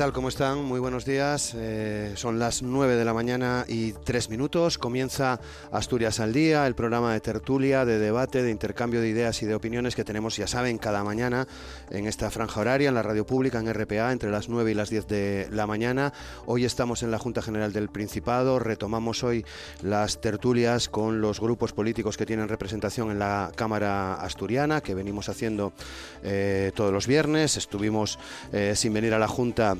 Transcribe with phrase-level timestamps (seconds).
[0.00, 0.14] Tal?
[0.14, 0.64] ¿Cómo están?
[0.64, 1.52] Muy buenos días.
[1.54, 4.78] Eh, son las 9 de la mañana y 3 minutos.
[4.78, 5.38] Comienza
[5.72, 9.54] Asturias al Día, el programa de tertulia, de debate, de intercambio de ideas y de
[9.54, 11.46] opiniones que tenemos, ya saben, cada mañana
[11.90, 14.88] en esta franja horaria, en la radio pública, en RPA, entre las 9 y las
[14.88, 16.14] 10 de la mañana.
[16.46, 18.58] Hoy estamos en la Junta General del Principado.
[18.58, 19.44] Retomamos hoy
[19.82, 25.28] las tertulias con los grupos políticos que tienen representación en la Cámara Asturiana, que venimos
[25.28, 25.74] haciendo
[26.22, 27.58] eh, todos los viernes.
[27.58, 28.18] Estuvimos
[28.50, 29.76] eh, sin venir a la Junta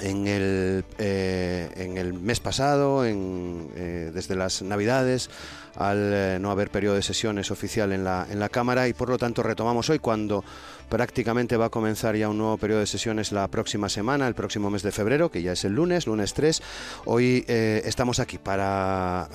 [0.00, 5.30] en el, eh, en el mes pasado, en, eh, desde las Navidades,
[5.76, 9.08] al eh, no haber periodo de sesiones oficial en la, en la Cámara y por
[9.08, 10.44] lo tanto retomamos hoy cuando
[10.88, 14.70] prácticamente va a comenzar ya un nuevo periodo de sesiones la próxima semana, el próximo
[14.70, 16.62] mes de febrero, que ya es el lunes, lunes 3.
[17.06, 19.28] Hoy estamos aquí para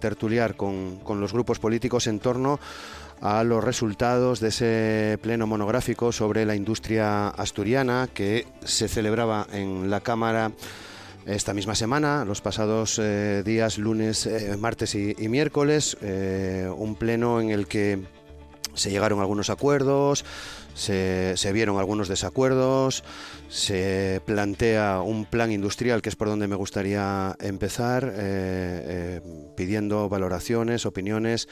[0.00, 2.58] tertuliar con, con los grupos políticos en torno
[3.44, 10.00] los resultados de ese pleno monográfico sobre la industria asturiana que se celebraba en la
[10.00, 10.52] Cámara
[11.24, 17.40] esta misma semana, los pasados eh, días lunes, eh, martes y, miércoles, eh, un pleno
[17.40, 18.02] en el que
[18.74, 20.26] se llegaron algunos acuerdos,
[20.74, 23.04] se, se, vieron algunos desacuerdos,
[23.54, 28.12] se plantea un plan industrial que es por donde me gustaría empezar,
[29.54, 31.46] pidiendo valoraciones, opiniones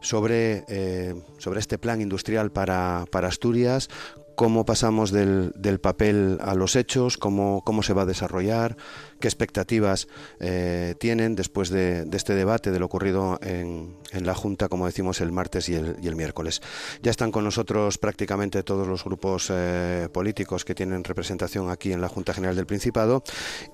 [0.00, 3.88] sobre, eh, sobre este plan industrial para, para Asturias,
[4.34, 8.76] cómo pasamos del, del, papel a los hechos, cómo, cómo se va a desarrollar,
[9.20, 10.08] qué expectativas
[10.40, 15.20] eh, tienen después de, este debate, de lo ocurrido en, en, la Junta, como decimos,
[15.20, 16.62] el martes y el, y el, miércoles.
[17.02, 22.00] Ya están con nosotros prácticamente todos los grupos eh, políticos que tienen representación aquí en
[22.00, 23.22] la Junta General del Principado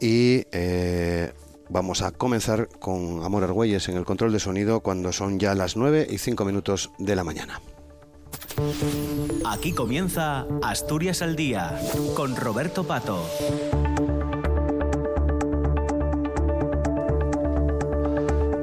[0.00, 1.32] y eh,
[1.72, 5.76] Vamos a comenzar con Amor Argüelles en el control de sonido cuando son ya las
[5.76, 7.60] 9 y 5 minutos de la mañana.
[9.46, 11.80] Aquí comienza Asturias al Día
[12.16, 13.24] con Roberto Pato.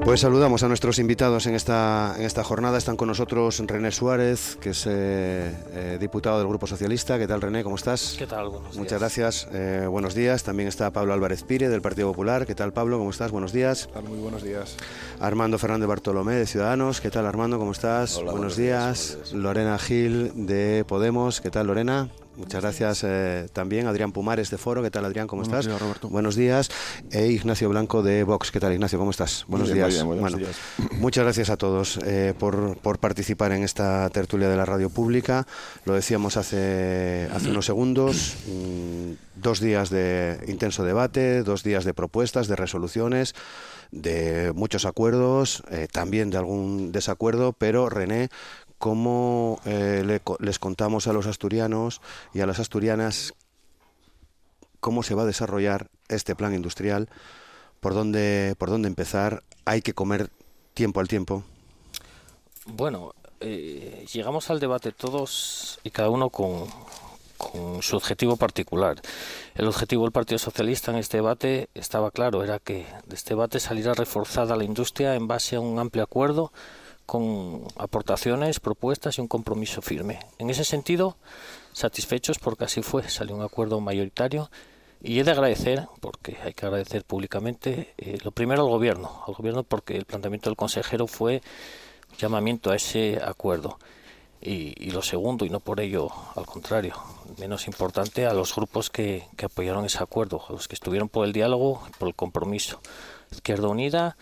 [0.08, 2.78] Pues saludamos a nuestros invitados en esta, en esta jornada.
[2.78, 7.20] Están con nosotros René Suárez, que es eh, eh, diputado del Grupo Socialista.
[7.20, 7.62] ¿Qué tal, René?
[7.62, 8.16] ¿Cómo estás?
[8.18, 8.48] ¿Qué tal?
[8.48, 9.50] Buenos Muchas gracias.
[9.52, 10.44] Eh, buenos días.
[10.44, 12.46] También está Pablo Álvarez Pire, del Partido Popular.
[12.46, 12.98] ¿Qué tal, Pablo?
[13.00, 13.32] ¿Cómo estás?
[13.32, 13.90] Buenos días.
[14.08, 14.78] Muy buenos días.
[15.20, 17.02] Armando Fernández Bartolomé, de Ciudadanos.
[17.02, 17.60] ¿Qué tal, Armando?
[17.60, 18.16] ¿Cómo estás?
[18.16, 18.96] Hola, buenos, buenos, días.
[18.96, 19.10] días.
[19.10, 19.44] buenos, días.
[19.44, 21.42] Lorena Gil, de Podemos.
[21.42, 22.08] ¿Qué tal, Lorena?
[22.38, 23.88] Muchas gracias eh, también.
[23.88, 24.84] Adrián Pumares de Foro.
[24.84, 25.26] ¿Qué tal, Adrián?
[25.26, 25.66] ¿Cómo buenos estás?
[25.66, 26.08] Días, Roberto.
[26.10, 26.70] Buenos días.
[27.12, 28.52] E Ignacio Blanco de Vox.
[28.52, 29.00] ¿Qué tal, Ignacio?
[29.00, 29.44] ¿Cómo estás?
[29.48, 29.94] Buenos bien, días.
[29.96, 30.56] bien, buenos bueno, días.
[31.00, 35.48] muchas gracias a todos eh, por, por, participar en esta tertulia de la radio pública.
[35.86, 38.36] Lo decíamos hace, hace unos segundos.
[38.48, 43.34] Mmm, dos días de intenso debate, dos días de propuestas, de resoluciones
[43.92, 48.30] de muchos acuerdos, eh, también de algún desacuerdo, pero René,
[48.78, 52.02] cómo eh, le, les contamos a los asturianos
[52.34, 53.34] y a las asturianas
[54.80, 57.10] cómo se va a desarrollar este plan industrial,
[57.80, 60.30] por dónde, por dónde empezar, hay que comer
[60.74, 61.44] tiempo al tiempo.
[62.66, 66.66] Bueno, eh, llegamos al debate todos y cada uno con,
[67.38, 69.02] con su objetivo particular.
[69.56, 73.60] El objetivo del Partido Socialista en este debate estaba claro, era que de este debate
[73.60, 76.52] saliera reforzada la industria en base a un amplio acuerdo
[77.08, 80.20] con aportaciones, propuestas y un compromiso firme.
[80.38, 81.16] En ese sentido,
[81.72, 84.52] satisfechos porque así fue, salió un acuerdo mayoritario
[85.02, 89.36] y he de agradecer, porque hay que agradecer públicamente, eh, lo primero al gobierno, al
[89.36, 91.42] gobierno porque el planteamiento del consejero fue
[92.20, 93.80] llamamiento a ese acuerdo.
[94.42, 96.94] Y, y, lo segundo, y no por ello, al contrario,
[97.40, 101.26] menos importante, a los grupos que, que apoyaron ese acuerdo, a los que estuvieron por
[101.26, 102.80] el diálogo, por el compromiso.
[103.32, 104.16] Izquierda Unida,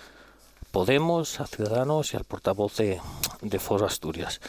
[0.76, 3.00] Podemos, a Ciudadanos y al portavoz de,
[3.42, 4.42] de Foro Asturias.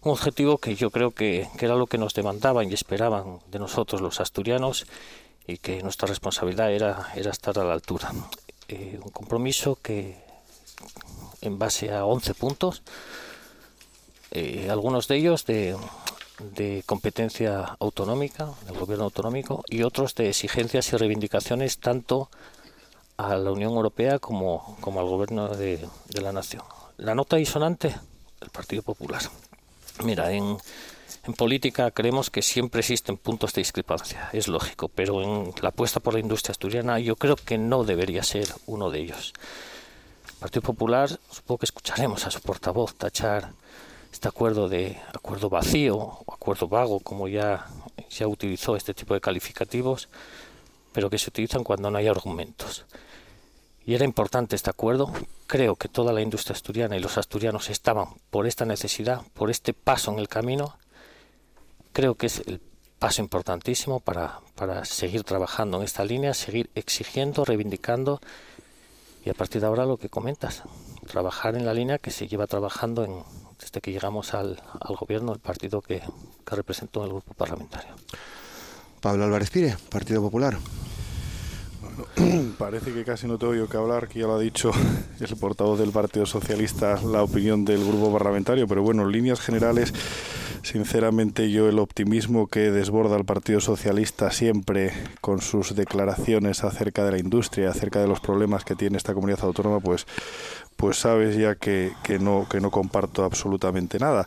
[0.00, 4.00] Un objetivo que yo creo que, era lo que nos demandaban y esperaban de nosotros
[4.00, 4.86] los asturianos
[5.46, 8.10] y que nuestra responsabilidad era, era estar a la altura.
[8.68, 10.16] Eh, un compromiso que
[11.42, 12.82] en base a 11 puntos,
[14.30, 15.76] eh, algunos de ellos de,
[16.56, 22.30] de, competencia autonómica, del gobierno autonómico, y otros de exigencias y reivindicaciones tanto
[23.16, 26.62] a la Unión Europea como, como al gobierno de, de, la nación.
[26.96, 27.94] La nota disonante,
[28.40, 29.22] el Partido Popular.
[30.02, 30.56] Mira, en,
[31.24, 36.00] en política creemos que siempre existen puntos de discrepancia, es lógico, pero en la apuesta
[36.00, 39.32] por la industria asturiana yo creo que no debería ser uno de ellos.
[40.40, 43.52] Partido Popular, supongo que escucharemos a su portavoz tachar
[44.12, 47.66] este acuerdo de acuerdo vacío o acuerdo vago, como ya
[48.08, 50.08] se utilizó este tipo de calificativos,
[50.94, 52.86] pero que se utilizan cuando no hay argumentos.
[53.84, 55.12] Y era importante este acuerdo.
[55.48, 59.74] Creo que toda la industria asturiana y los asturianos estaban por esta necesidad, por este
[59.74, 60.78] paso en el camino.
[61.92, 62.60] Creo que es el
[62.98, 68.20] paso importantísimo para, para seguir trabajando en esta línea, seguir exigiendo, reivindicando
[69.24, 70.62] y a partir de ahora lo que comentas,
[71.08, 73.24] trabajar en la línea que se lleva trabajando en,
[73.58, 76.02] desde que llegamos al, al gobierno, el partido que,
[76.46, 77.94] que representó en el grupo parlamentario.
[79.04, 80.56] Pablo Álvarez Pire, Partido Popular.
[82.58, 84.70] parece que casi no tengo yo que hablar, que ya lo ha dicho
[85.20, 89.92] el portavoz del Partido Socialista, la opinión del grupo parlamentario, pero bueno, en líneas generales,
[90.62, 97.10] sinceramente yo el optimismo que desborda el Partido Socialista siempre con sus declaraciones acerca de
[97.10, 100.06] la industria, acerca de los problemas que tiene esta comunidad autónoma, pues
[100.76, 104.26] pues sabes ya que, que no que no comparto absolutamente nada.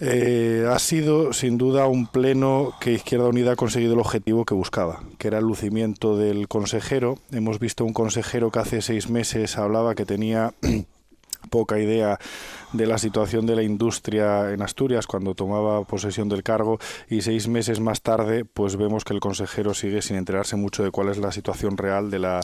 [0.00, 4.54] Eh, ha sido sin duda un pleno que Izquierda Unida ha conseguido el objetivo que
[4.54, 7.18] buscaba, que era el lucimiento del consejero.
[7.32, 10.54] Hemos visto un consejero que hace seis meses hablaba que tenía
[11.50, 12.18] poca idea
[12.72, 16.78] de la situación de la industria en Asturias cuando tomaba posesión del cargo
[17.08, 20.90] y seis meses más tarde pues vemos que el consejero sigue sin enterarse mucho de
[20.90, 22.40] cuál es la situación real de la,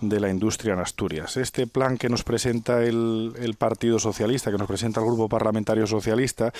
[0.00, 1.36] de la industria en Asturias.
[1.36, 5.86] Este plan que nos presenta el, el Partido Socialista, que nos presenta el Grupo Parlamentario
[5.86, 6.52] Socialista,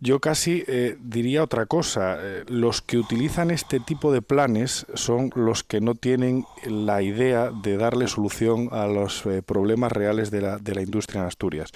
[0.00, 2.18] yo casi eh, diría otra cosa.
[2.20, 7.50] Eh, los que utilizan este tipo de planes son los que no tienen la idea
[7.50, 11.72] de darle solución a los eh, problemas reales de la, de la industria en Asturias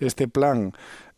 [0.00, 0.72] este plan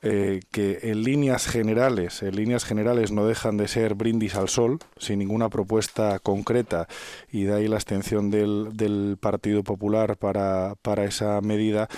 [0.04, 4.80] eh, que en líneas generales, en líneas generales no dejan de ser brindis al sol,
[4.98, 6.88] sin ninguna propuesta concreta,
[7.30, 11.88] y de ahí la abstención del, del Partido Popular para, para esa medida,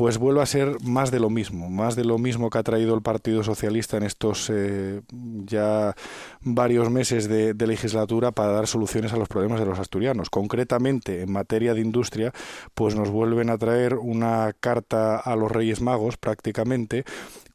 [0.00, 2.94] pues vuelve a ser más de lo mismo, más de lo mismo que ha traído
[2.94, 5.02] el Partido Socialista en estos eh,
[5.44, 5.94] ya
[6.40, 10.30] varios meses de, de, legislatura para dar soluciones a los problemas de los asturianos.
[10.30, 12.32] Concretamente, en materia de industria,
[12.72, 17.04] pues nos vuelven a traer una carta a los Reyes Magos prácticamente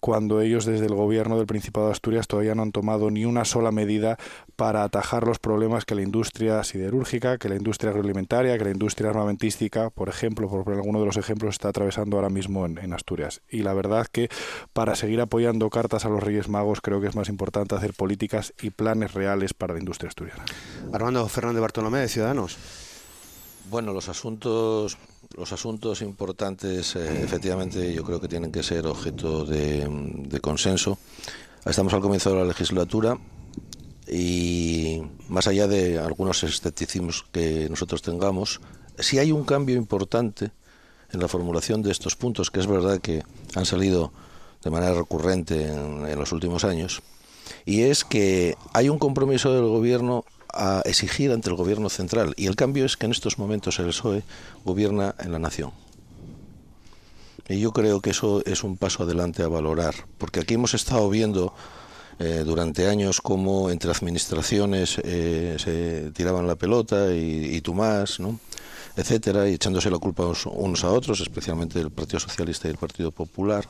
[0.06, 3.44] cuando ellos desde el gobierno del Principado de Asturias todavía no han tomado ni una
[3.44, 4.19] sola medida
[4.56, 9.10] para atajar los problemas que la industria siderúrgica, que la industria agroalimentaria, que la industria
[9.10, 13.42] armamentística, por ejemplo, por alguno de los ejemplos, está atravesando ahora mismo en, en Asturias.
[13.50, 14.30] Y la verdad que
[14.74, 18.54] para seguir apoyando cartas a los Reyes Magos creo que es más importante hacer políticas
[18.62, 20.46] y planes reales para la industria asturiana.
[20.94, 22.60] Armando Fernández Bartolomé, de Ciudadanos.
[23.72, 25.00] Bueno, los asuntos
[25.37, 30.97] los asuntos importantes, eh, efectivamente, yo creo que tienen que ser objeto de, de, consenso.
[31.65, 33.17] Estamos al comienzo de la legislatura
[34.07, 38.61] y más allá de algunos escepticismos que nosotros tengamos,
[38.97, 40.51] si hay un cambio importante
[41.11, 43.23] en la formulación de estos puntos, que es verdad que
[43.55, 44.13] han salido
[44.63, 47.01] de manera recurrente en, en los últimos años,
[47.65, 50.23] y es que hay un compromiso del gobierno
[50.56, 52.34] a exigir ante el gobierno central.
[52.38, 54.24] Y el cambio es que en estos momentos el PSOE
[54.63, 55.72] gobierna en la nación.
[57.48, 61.07] Y yo creo que eso es un paso adelante a valorar, porque aquí hemos estado
[61.10, 61.54] viendo
[62.18, 68.40] eh, durante años cómo entre administraciones eh, se tiraban la pelota y, tú más, ¿no?
[68.96, 73.12] etcétera, y echándose la culpa unos a otros, especialmente el Partido Socialista y el Partido
[73.12, 73.68] Popular.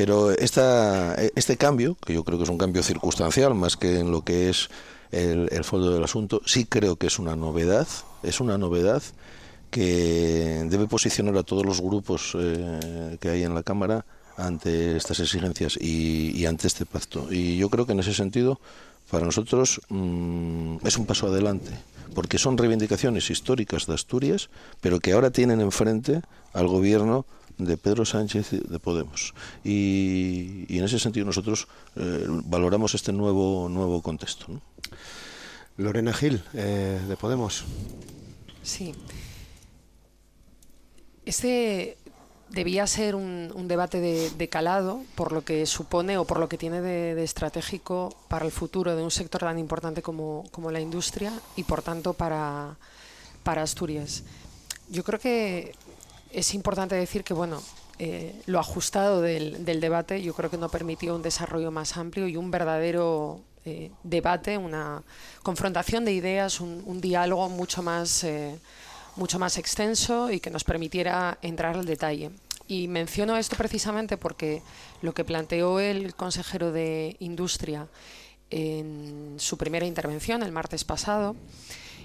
[0.00, 4.10] Pero esta, este cambio, que yo creo que es un cambio circunstancial más que en
[4.10, 4.70] lo que es
[5.12, 7.86] el, fondo del asunto, sí creo que es una novedad,
[8.22, 9.02] es una novedad
[9.70, 14.06] que debe posicionar a todos los grupos eh, que hay en la Cámara
[14.38, 17.30] ante estas exigencias y, ante este pacto.
[17.30, 18.58] Y yo creo que en ese sentido,
[19.10, 21.72] para nosotros mmm, es un paso adelante,
[22.14, 24.48] porque son reivindicaciones históricas de Asturias,
[24.80, 26.22] pero que ahora tienen enfrente
[26.54, 27.26] al gobierno
[27.58, 29.34] de Pedro Sánchez de Podemos.
[29.64, 34.46] Y, y en ese sentido nosotros eh, valoramos este nuevo, nuevo contexto.
[34.48, 34.60] ¿no?
[35.76, 37.64] Lorena Gil, eh, de Podemos.
[38.62, 38.94] Sí.
[41.24, 41.96] Este
[42.50, 46.48] debía ser un, un debate de, de, calado por lo que supone o por lo
[46.48, 50.70] que tiene de, de, estratégico para el futuro de un sector tan importante como, como
[50.70, 52.76] la industria y por tanto para,
[53.42, 54.24] para Asturias.
[54.88, 55.74] Yo creo que
[56.32, 57.62] es importante decir que, bueno,
[57.98, 62.36] eh, lo ajustado del, debate yo creo que no permitió un desarrollo más amplio y
[62.36, 65.02] un verdadero eh, debate, una
[65.42, 68.58] confrontación de ideas, un, un diálogo mucho más, eh,
[69.16, 72.30] mucho más extenso y que nos permitiera entrar al detalle.
[72.68, 74.62] Y menciono esto precisamente porque
[75.02, 77.86] lo que planteó el consejero de Industria
[78.48, 81.36] en su primera intervención el martes pasado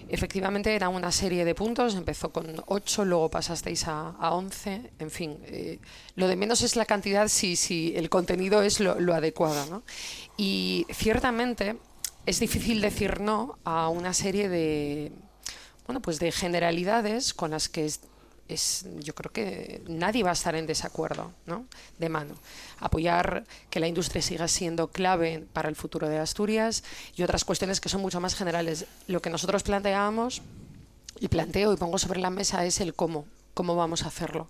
[0.09, 5.11] Efectivamente, era una serie de puntos, empezó con 8, luego pasasteis a, a 11, en
[5.11, 5.79] fin, eh,
[6.15, 9.65] lo de menos es la cantidad si, si el contenido es lo, lo adecuado.
[9.67, 9.83] ¿no?
[10.37, 11.77] Y ciertamente
[12.25, 15.11] es difícil decir no a una serie de,
[15.85, 17.85] bueno, pues de generalidades con las que
[18.47, 21.65] es, yo creo que nadie va a estar en desacuerdo, ¿no?
[21.97, 22.35] De mano.
[22.79, 26.83] Apoyar que la industria siga siendo clave para el futuro de Asturias
[27.15, 28.85] y otras cuestiones que son mucho más generales.
[29.07, 30.41] Lo que nosotros planteamos
[31.19, 34.49] y planteo y pongo sobre la mesa es el cómo, cómo vamos a hacerlo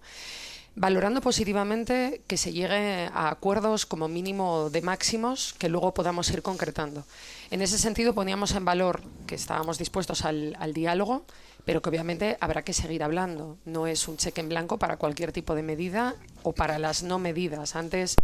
[0.76, 6.42] valorando positivamente que se llegue a acuerdos como mínimo de máximos que luego podamos ir
[6.42, 7.06] concretando.
[7.50, 11.26] En ese sentido poníamos en valor que estábamos dispuestos al, diálogo,
[11.64, 13.58] pero que obviamente habrá que seguir hablando.
[13.66, 17.20] No es un cheque en blanco para cualquier tipo de medida o para las no
[17.20, 17.76] medidas.
[17.76, 18.16] Antes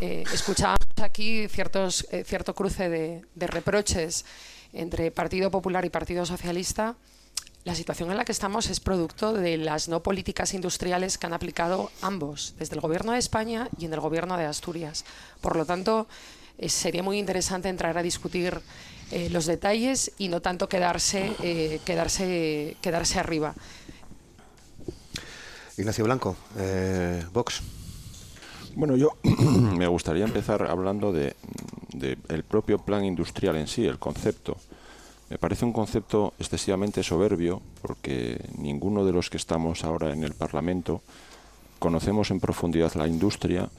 [0.00, 4.24] eh, escuchábamos aquí ciertos, eh, cierto cruce de, de reproches
[4.72, 6.96] entre Partido Popular y Partido Socialista
[7.64, 11.32] la situación en la que estamos es producto de las no políticas industriales que han
[11.32, 15.04] aplicado ambos, desde el Gobierno de España y en el Gobierno de Asturias.
[15.40, 16.08] Por lo tanto,
[16.58, 18.60] eh, sería muy interesante entrar a discutir
[19.12, 23.54] eh, los detalles y no tanto quedarse, eh, quedarse, quedarse arriba.
[25.78, 26.36] Ignacio Blanco,
[27.32, 27.62] Vox.
[28.74, 31.36] Bueno, yo me gustaría empezar hablando de,
[31.92, 34.56] de el propio plan industrial en sí, el concepto.
[35.32, 40.34] Me parece un concepto excesivamente soberbio porque ninguno de los que estamos ahora en el
[40.34, 41.00] Parlamento
[41.78, 43.70] conocemos en profundidad la industria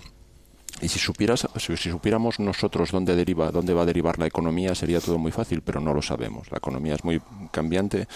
[0.81, 4.99] y si, supieras, si, supiéramos nosotros dónde deriva, dónde va a derivar la economía, sería
[4.99, 6.49] todo muy fácil, pero no lo sabemos.
[6.49, 8.07] La economía es muy cambiante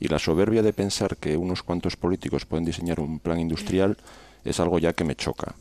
[0.00, 3.98] y la soberbia de pensar que unos cuantos políticos pueden diseñar un plan industrial
[4.44, 5.54] es algo ya que me choca.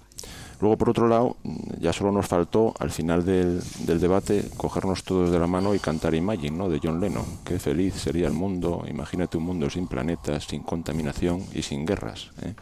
[0.62, 1.38] Luego, por otro lado,
[1.80, 6.14] ya solo nos faltó al final del, debate cogernos todos de la mano y cantar
[6.14, 6.68] Imagine, ¿no?
[6.68, 7.26] De John Lennon.
[7.46, 12.32] Qué feliz sería el mundo, imagínate un mundo sin planetas, sin contaminación y sin guerras.
[12.42, 12.54] ¿eh?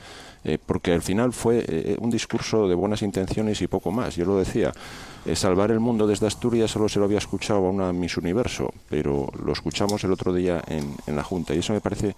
[0.43, 4.15] Eh, porque al final fue eh, un discurso de buenas intenciones y poco más.
[4.15, 4.71] Yo lo decía,
[5.33, 9.27] salvar el mundo desde Asturias solo se lo había escuchado a una Miss Universo, pero
[9.43, 12.15] lo escuchamos el otro día en, en la Junta y eso me parece,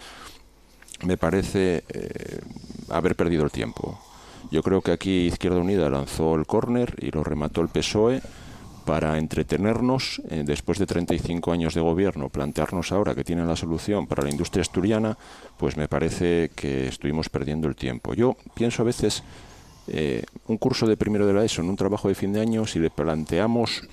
[1.06, 1.86] me parece
[2.90, 3.98] haber perdido el tiempo.
[4.52, 8.22] Yo creo que aquí Izquierda Unida lanzó el córner y lo remató el PSOE
[8.86, 14.08] para entretenernos eh, después de 35 años de gobierno, plantearnos ahora que tienen la solución
[14.08, 15.16] para la industria asturiana,
[15.58, 18.16] pues me parece que estuvimos perdiendo el tiempo.
[18.16, 19.22] Yo pienso a veces
[19.88, 22.66] eh, un curso de primero de la ESO en un trabajo de fin de año,
[22.66, 23.84] si le planteamos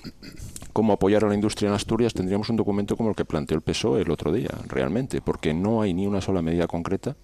[0.73, 3.61] cómo apoyar a la industria en Asturias, tendríamos un documento como el que planteó el
[3.61, 7.15] PSOE el otro día, realmente, porque no hay ni una sola medida concreta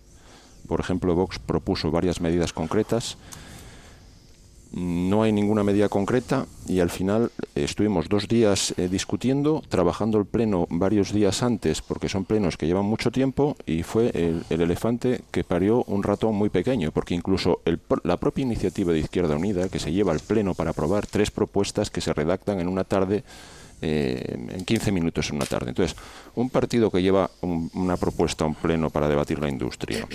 [0.67, 3.17] por ejemplo, Vox propuso varias medidas concretas.
[4.73, 10.25] No hay ninguna medida concreta y al final estuvimos dos días eh, discutiendo, trabajando el
[10.25, 15.21] pleno varios días antes porque son plenos que llevan mucho tiempo y fue el, elefante
[15.29, 17.61] que parió un ratón muy pequeño porque incluso
[18.03, 21.91] la propia iniciativa de Izquierda Unida que se lleva al pleno para aprobar tres propuestas
[21.91, 23.23] que se redactan en una tarde
[23.79, 25.69] eh, en 15 minutos en una tarde.
[25.69, 25.95] Entonces,
[26.33, 30.07] un partido que lleva una propuesta a un pleno para debatir la industria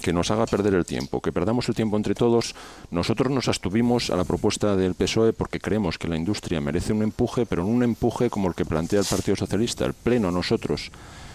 [0.00, 2.54] que nos haga perder el tiempo, que perdamos el tiempo entre todos.
[2.90, 7.02] Nosotros nos abstuvimos a la propuesta del PSOE porque creemos que la industria merece un
[7.02, 9.84] empuje, pero un empuje como el que plantea el Partido Socialista.
[9.84, 10.90] El Pleno, nosotros,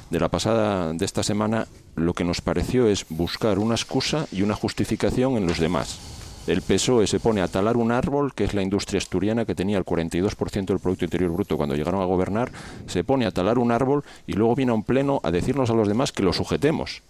[0.09, 4.41] de la pasada, de esta semana, lo que nos pareció es buscar una excusa y
[4.41, 5.99] una justificación en los demás.
[6.45, 9.77] El PSOE se pone a talar un árbol, que es la industria asturiana, que tenía
[9.77, 12.51] el 42% del Producto Interior Bruto cuando llegaron a gobernar,
[12.85, 15.73] se pone a talar un árbol y luego viene a un pleno a decirnos a
[15.73, 17.01] los demás que lo sujetemos.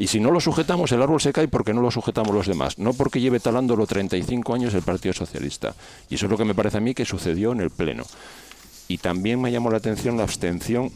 [0.00, 2.78] Y si no lo sujetamos, el árbol se cae porque no lo sujetamos los demás,
[2.78, 5.74] no porque lleve talándolo 35 años el Partido Socialista.
[6.08, 8.04] Y eso es lo que me parece a mí que sucedió en el Pleno.
[8.88, 10.90] Y también me llamó la atención la abstención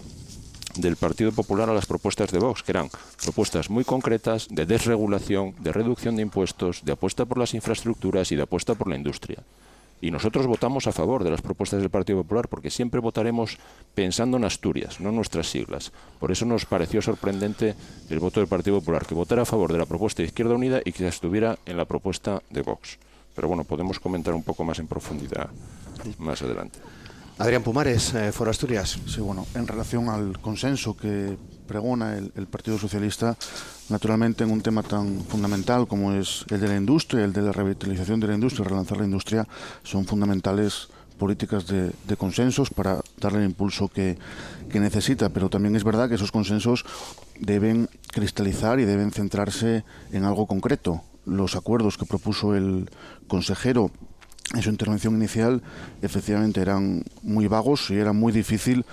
[0.76, 2.88] del Partido Popular a las propuestas de Vox, que eran
[3.22, 8.36] propuestas muy concretas de desregulación, de reducción de impuestos, de apuesta por las infraestructuras y
[8.36, 9.42] de apuesta por la industria.
[10.00, 13.58] Y nosotros votamos a favor de las propuestas del Partido Popular porque siempre votaremos
[13.94, 15.92] pensando en Asturias, no en nuestras siglas.
[16.20, 17.74] Por eso nos pareció sorprendente
[18.10, 20.80] el voto del Partido Popular, que votara a favor de la propuesta de Izquierda Unida
[20.84, 22.98] y que estuviera en la propuesta de Vox.
[23.34, 25.48] Pero bueno, podemos comentar un poco más en profundidad
[26.18, 26.78] más adelante.
[27.38, 28.98] Adrián Pumares, eh, Foro Asturias.
[29.06, 31.36] Sí, bueno, en relación al consenso que
[31.66, 33.36] pregona el, Partido Socialista,
[33.88, 37.52] naturalmente en un tema tan fundamental como es el de la industria, el de la
[37.52, 39.46] revitalización de la industria, relanzar la industria,
[39.82, 44.18] son fundamentales políticas de, consensos para darle el impulso que,
[44.70, 46.84] que, necesita, pero también es verdad que esos consensos
[47.38, 51.02] deben cristalizar y deben centrarse en algo concreto.
[51.24, 52.90] Los acuerdos que propuso el
[53.28, 53.90] consejero
[54.52, 55.62] en su intervención inicial
[56.02, 58.84] efectivamente eran muy vagos y era muy difícil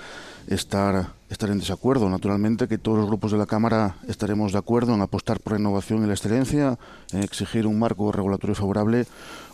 [0.47, 2.09] estar estar en desacuerdo.
[2.09, 5.59] Naturalmente que todos los grupos de la Cámara estaremos de acuerdo en apostar por la
[5.59, 6.77] innovación y la excelencia,
[7.13, 9.07] en exigir un marco regulatorio favorable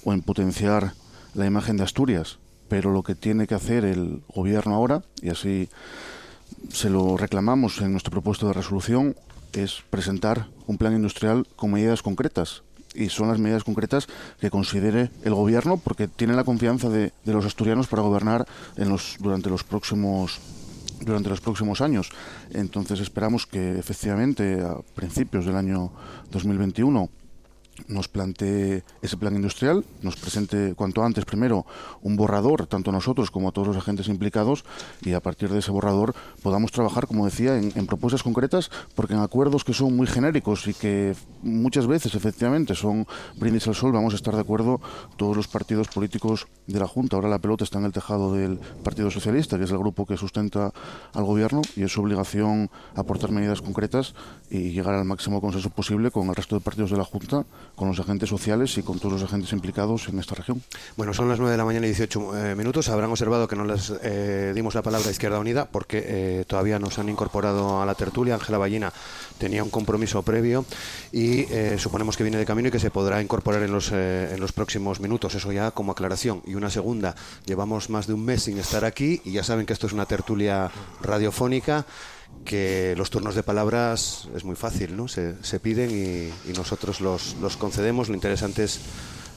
[0.04, 0.94] o en potenciar
[1.36, 2.40] la imagen de Asturias.
[2.68, 5.70] Pero lo que tiene que hacer el Gobierno ahora, y así
[6.70, 9.16] se lo reclamamos en nuestro propuesto de resolución,
[9.54, 12.64] es presentar un plan industrial con medidas concretas.
[12.96, 14.08] Y son las medidas concretas
[14.40, 18.48] que considere el Gobierno porque tiene la confianza de, los asturianos para gobernar
[19.20, 20.40] durante los próximos
[21.02, 22.10] durante los próximos años.
[22.52, 25.92] Entonces esperamos que efectivamente a principios del año
[26.32, 27.10] 2021
[27.88, 31.66] nos plantee ese plan industrial, nos presente cuanto antes primero
[32.02, 34.66] un borrador, tanto nosotros como a todos los agentes implicados,
[35.02, 39.22] y a partir de ese borrador podamos trabajar, como decía, en, propuestas concretas, porque en
[39.22, 43.06] acuerdos que son muy genéricos y que muchas veces efectivamente son
[43.36, 44.82] brindis al sol, vamos a estar de acuerdo
[45.16, 47.16] todos los partidos políticos de la Junta.
[47.16, 50.18] Ahora la pelota está en el tejado del Partido Socialista, que es el grupo que
[50.18, 50.74] sustenta
[51.14, 54.14] al Gobierno, y es su obligación aportar medidas concretas
[54.50, 57.88] y llegar al máximo consenso posible con el resto de partidos de la Junta con
[57.88, 60.62] los agentes sociales y con todos los agentes implicados en esta región.
[60.96, 62.90] Bueno, son las 9 de la mañana y 18 eh, minutos.
[62.90, 66.80] Habrán observado que no les eh, dimos la palabra a Izquierda Unida porque eh, todavía
[66.80, 68.36] nos han incorporado a la tertulia.
[68.36, 68.92] Ángela Ballina
[69.38, 70.66] tenía un compromiso previo
[71.12, 71.46] y
[71.78, 75.00] suponemos que viene de camino y que se podrá incorporar en los, en los próximos
[75.00, 75.36] minutos.
[75.36, 76.42] Eso ya como aclaración.
[76.46, 79.74] Y una segunda, llevamos más de un mes sin estar aquí y ya saben que
[79.74, 80.72] esto es una tertulia
[81.02, 81.86] radiofónica
[82.48, 85.08] que los turnos de palabras es muy fácil, ¿no?
[85.08, 88.08] Se, se piden y, nosotros los, los, concedemos.
[88.08, 88.80] Lo interesante es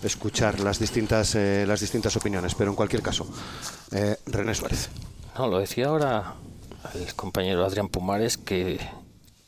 [0.02, 2.54] escuchar las distintas, eh, las distintas opiniones.
[2.54, 3.26] Pero en cualquier caso,
[3.90, 4.90] eh, René Suárez.
[5.37, 6.35] No, lo decía ahora
[6.94, 8.78] el compañero Adrián Pumares que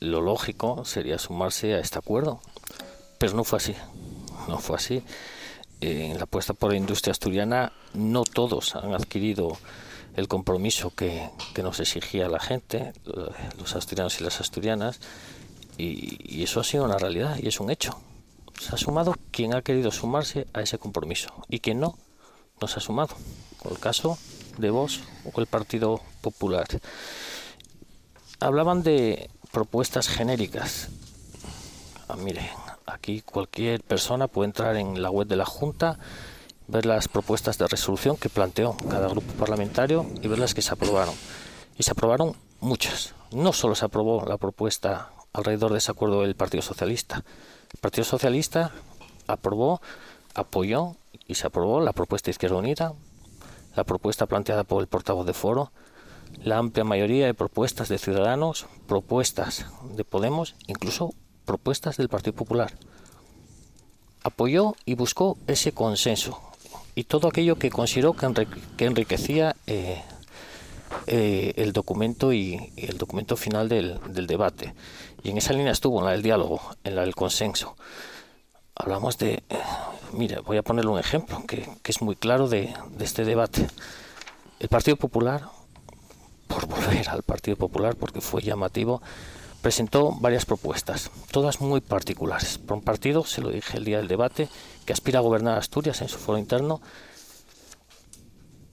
[0.01, 2.41] lo lógico sería sumarse a este acuerdo.
[3.19, 3.77] Pero no fue así.
[4.49, 5.05] No fue así.
[5.81, 9.57] En la apuesta por la industria asturiana no todos han adquirido
[10.17, 11.31] el compromiso que,
[11.63, 12.93] nos exigía la gente,
[13.59, 15.01] los asturianos y las asturianas,
[15.79, 17.99] y, eso ha sido una realidad y es un hecho.
[18.61, 21.97] Se ha sumado quien ha querido sumarse a ese compromiso y quien no,
[22.61, 23.17] no se ha sumado.
[23.69, 24.19] El caso
[24.59, 25.01] de vos
[25.33, 26.67] o el Partido Popular.
[28.41, 30.89] Hablaban de propuestas genéricas.
[32.09, 32.51] Ah, mire,
[32.87, 35.99] aquí cualquier persona puede entrar en la web de la Junta
[36.73, 40.73] ver las propuestas de resolución que planteó cada grupo parlamentario y ver las que se
[40.73, 41.15] aprobaron.
[41.79, 43.15] Y se aprobaron muchas.
[43.31, 47.25] No solo se aprobó la propuesta alrededor de ese acuerdo del Partido Socialista.
[47.75, 48.73] El Partido Socialista
[49.27, 49.83] aprobó,
[50.35, 50.97] apoyó
[51.29, 52.95] y se aprobó la propuesta de Izquierda Unida,
[53.77, 55.73] la propuesta planteada por el portavoz de Foro,
[56.43, 61.13] la amplia mayoría de propuestas de Ciudadanos, propuestas de Podemos, incluso
[61.45, 62.73] propuestas del Partido Popular.
[64.25, 66.52] Apoyó y buscó ese consenso,
[66.95, 70.03] y todo aquello que consideró que, enriquecía eh,
[71.07, 74.75] eh, el documento y, el documento final del, debate.
[75.23, 77.77] Y en esa línea estuvo, en la del diálogo, en la del consenso.
[78.75, 79.59] Hablamos de, eh,
[80.13, 83.67] mire, voy a ponerle un ejemplo que, es muy claro de este debate.
[84.59, 85.49] El Partido Popular,
[86.47, 89.03] por volver al Partido Popular, porque fue llamativo,
[89.63, 92.59] presentó varias propuestas, todas muy particulares.
[92.59, 94.49] Por un partido, se lo dije el día del debate,
[94.85, 96.81] que aspira a gobernar Asturias en su foro interno,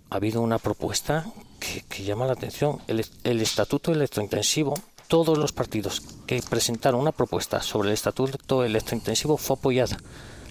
[0.10, 1.26] ha habido una propuesta
[1.60, 2.80] que, llama la atención.
[2.88, 4.74] El, el, estatuto electrointensivo,
[5.08, 9.98] todos los partidos que presentaron una propuesta sobre el estatuto electrointensivo fue apoyada.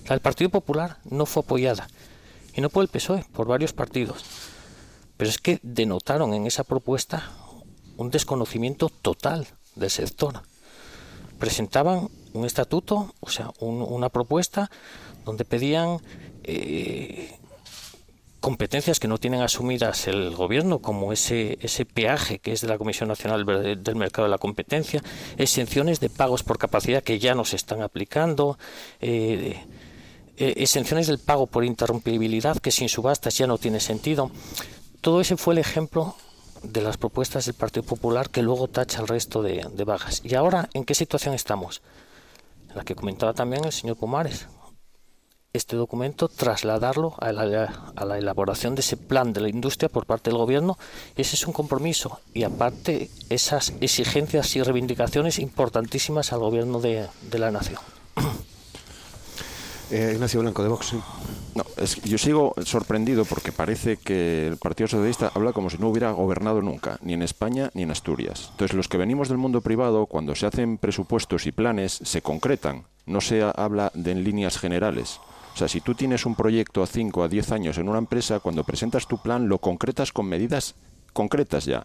[0.05, 1.89] La del Partido Popular no fue apoyada.
[2.55, 4.25] Y no por el PSOE, por varios partidos.
[5.17, 7.31] Pero es que denotaron en esa propuesta
[7.97, 10.43] un desconocimiento total del sector.
[11.39, 14.71] Presentaban un estatuto, o sea, una propuesta
[15.29, 15.99] donde pedían
[16.43, 17.39] eh,
[18.41, 21.59] competencias que no tienen asumidas el gobierno, como ese,
[21.93, 25.03] peaje que es de la Comisión Nacional del Mercado de la Competencia,
[25.37, 28.59] exenciones de pagos por capacidad que ya no se están aplicando,
[29.03, 29.63] eh,
[30.39, 34.31] eh, exenciones del pago por interrumpibilidad que sin subastas ya no tiene sentido.
[35.03, 36.17] Todo ese fue el ejemplo
[36.63, 40.23] de las propuestas del Partido Popular que luego tacha el resto de, de bajas.
[40.25, 41.83] ¿Y ahora en qué situación estamos?
[42.75, 44.47] La que comentaba también el señor Pumares.
[45.55, 50.05] Este documento, trasladarlo a la, a la elaboración de ese plan de la industria por
[50.05, 50.77] parte del gobierno,
[51.17, 52.21] ese es un compromiso.
[52.35, 57.81] Y aparte, esas exigencias y reivindicaciones importantísimas al gobierno de, de la nación.
[59.91, 60.93] Eh, Ignacio Blanco de Vox.
[61.55, 65.89] No, es, yo sigo sorprendido porque parece que el Partido Socialista habla como si no
[65.89, 68.49] hubiera gobernado nunca, ni en España ni en Asturias.
[68.51, 72.85] Entonces, los que venimos del mundo privado, cuando se hacen presupuestos y planes, se concretan,
[73.07, 75.21] no se habla de en líneas generales.
[75.59, 78.39] O sea, si tú tienes un proyecto a 5 a 10 años en una empresa,
[78.39, 80.77] cuando presentas tu plan lo concretas con medidas
[81.13, 81.85] concretas ya.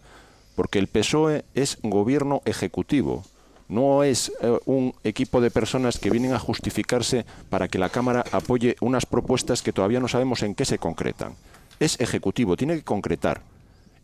[0.54, 3.24] porque el PSOE es gobierno ejecutivo,
[3.68, 8.24] no es eh, un equipo de personas que vienen a justificarse para que la Cámara
[8.30, 11.34] apoye unas propuestas que todavía no sabemos en qué se concretan.
[11.80, 13.42] Es ejecutivo, tiene que concretar.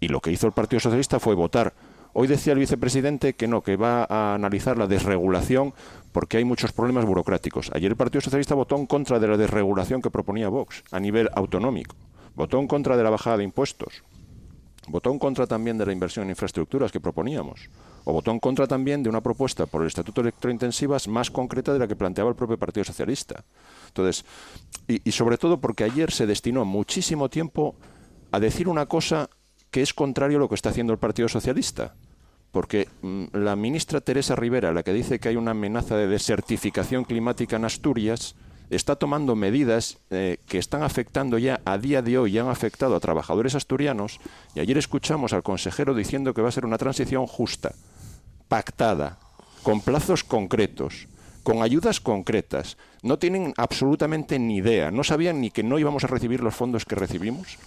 [0.00, 1.72] Y lo que hizo el Partido Socialista fue votar.
[2.20, 5.72] Hoy decía el vicepresidente que no, que va a analizar la desregulación
[6.12, 7.70] porque hay muchos problemas burocráticos.
[7.72, 11.30] Ayer el Partido Socialista votó en contra de la desregulación que proponía Vox a nivel
[11.34, 11.96] autonómico.
[12.34, 14.02] Votó en contra de la bajada de impuestos.
[14.88, 17.70] Votó en contra también de la inversión en infraestructuras que proponíamos
[18.04, 21.78] o votó en contra también de una propuesta por el Estatuto Electrointensivas más concreta de
[21.78, 23.44] la que planteaba el propio Partido Socialista.
[23.86, 24.26] Entonces,
[24.86, 27.76] y, sobre todo porque ayer se destinó muchísimo tiempo
[28.30, 29.30] a decir una cosa
[29.70, 31.94] que es contrario a lo que está haciendo el Partido Socialista.
[32.52, 37.04] Porque mm, la ministra Teresa Rivera, la que dice que hay una amenaza de desertificación
[37.04, 38.34] climática en Asturias,
[38.70, 42.94] está tomando medidas eh, que están afectando ya a día de hoy y han afectado
[42.94, 44.20] a trabajadores asturianos.
[44.54, 47.74] Y ayer escuchamos al consejero diciendo que va a ser una transición justa
[48.48, 49.18] pactada,
[49.62, 51.08] con plazos concretos,
[51.42, 52.76] con ayudas concretas.
[53.02, 56.84] No tienen absolutamente ni idea, no sabían ni que no íbamos a recibir los fondos
[56.84, 57.58] que recibimos,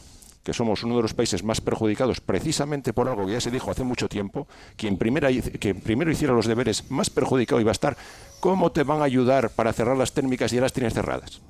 [0.44, 3.72] que somos uno de los países más perjudicados precisamente por algo que ya se dijo
[3.72, 7.98] hace mucho tiempo, quien, primera, que primero hiciera los deberes más perjudicado iba a estar,
[8.40, 11.42] ¿cómo te van a ayudar para cerrar las térmicas si ya las tienes cerradas?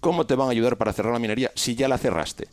[0.00, 2.48] ¿Cómo te van a ayudar para cerrar la minería si ya la cerraste?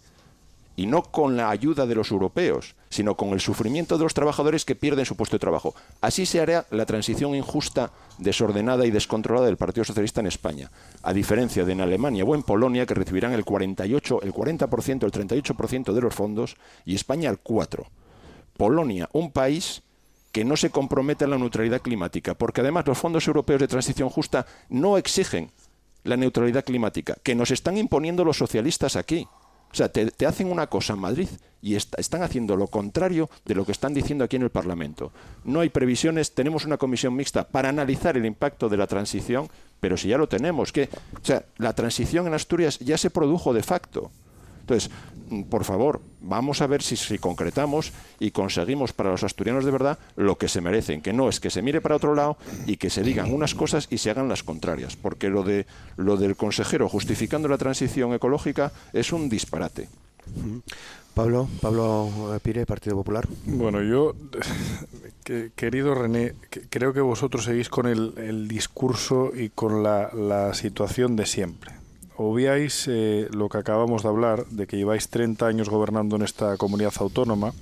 [0.77, 4.63] Y no con la ayuda de los europeos, sino con el sufrimiento de los trabajadores
[4.63, 5.73] que pierden su puesto de trabajo.
[6.01, 11.13] Así se hará la transición injusta, desordenada y descontrolada del Partido Socialista en España, a
[11.13, 15.93] diferencia de en Alemania o en Polonia que recibirán el 48, el 40%, el 38%
[15.93, 17.85] de los fondos y España el 4.
[18.55, 19.81] Polonia, un país
[20.31, 24.09] que no se compromete a la neutralidad climática, porque además los fondos europeos de transición
[24.09, 25.49] justa no exigen
[26.03, 29.27] la neutralidad climática, que nos están imponiendo los socialistas aquí.
[29.71, 31.27] O sea, te, hacen una cosa en Madrid
[31.61, 35.11] y están haciendo lo contrario de lo que están diciendo aquí en el Parlamento.
[35.43, 39.49] No hay previsiones, tenemos una comisión mixta para analizar el impacto de la transición,
[39.79, 40.89] pero si ya lo tenemos, que,
[41.21, 44.11] o sea, la transición en Asturias ya se produjo de facto.
[44.67, 44.91] Entonces,
[45.29, 49.71] mm, por favor, vamos a ver si, si, concretamos y conseguimos para los asturianos de
[49.71, 52.75] verdad lo que se merecen, que no es que se mire para otro lado y
[52.75, 56.35] que se digan unas cosas y se hagan las contrarias, porque lo de lo del
[56.35, 59.87] consejero justificando la transición ecológica es un disparate.
[61.13, 63.25] Pablo, Pablo Pire, Partido Popular.
[63.45, 64.15] Bueno, yo,
[65.55, 66.35] querido René,
[66.69, 71.77] creo que vosotros seguís con el, discurso y con la situación de siempre
[72.17, 76.57] obviáis eh, lo que acabamos de hablar, de que lleváis 30 años gobernando en esta
[76.57, 77.53] comunidad autónoma,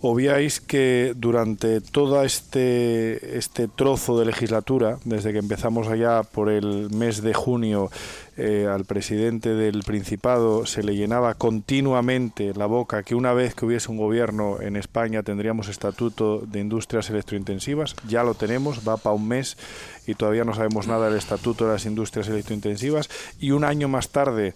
[0.00, 6.90] obviáis que durante todo este, este trozo de legislatura, desde que empezamos allá por el
[6.90, 7.90] mes de junio
[8.36, 13.66] eh, al presidente del Principado se le llenaba continuamente la boca que una vez que
[13.66, 17.94] hubiese un gobierno en España tendríamos estatuto de industrias electrointensivas.
[18.08, 19.58] Ya lo tenemos, va para un mes
[20.06, 23.10] y todavía no sabemos nada del estatuto de las industrias electrointensivas.
[23.38, 24.54] Y un año más tarde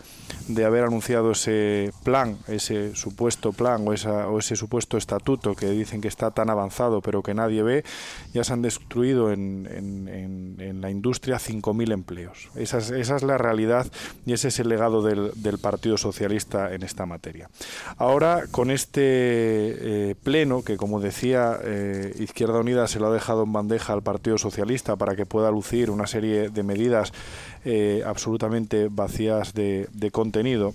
[0.48, 5.68] de haber anunciado ese plan, ese supuesto plan o, esa, o ese supuesto estatuto que
[5.68, 7.84] dicen que está tan avanzado pero que nadie ve,
[8.32, 12.50] ya se han destruido en, en, en, la industria 5.000 empleos.
[12.54, 13.65] Esa esa es la realidad
[14.24, 17.48] y ese es el legado del, Partido Socialista en esta materia.
[17.96, 23.44] Ahora, con este eh, pleno, que como decía, eh, Izquierda Unida se lo ha dejado
[23.44, 27.12] en bandeja al Partido Socialista para que pueda lucir una serie de medidas
[27.64, 30.74] eh, absolutamente vacías de, de contenido,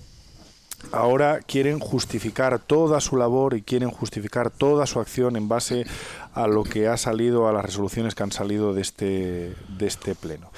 [0.90, 5.86] ahora quieren justificar toda su labor y quieren justificar toda su acción en base
[6.34, 10.14] a lo que ha salido, a las resoluciones que han salido de este, de este
[10.14, 10.50] pleno.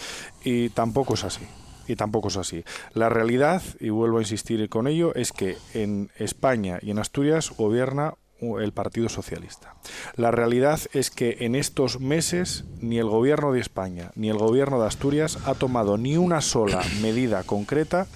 [0.42, 1.46] Y tampoco es así
[1.86, 2.64] y tampoco es así.
[2.92, 7.50] La realidad, y vuelvo a insistir con ello, es que en España y en Asturias
[7.50, 8.14] gobierna
[8.60, 9.74] el Partido Socialista.
[10.16, 14.80] La realidad es que en estos meses ni el gobierno de España ni el gobierno
[14.80, 18.06] de Asturias ha tomado ni una sola medida concreta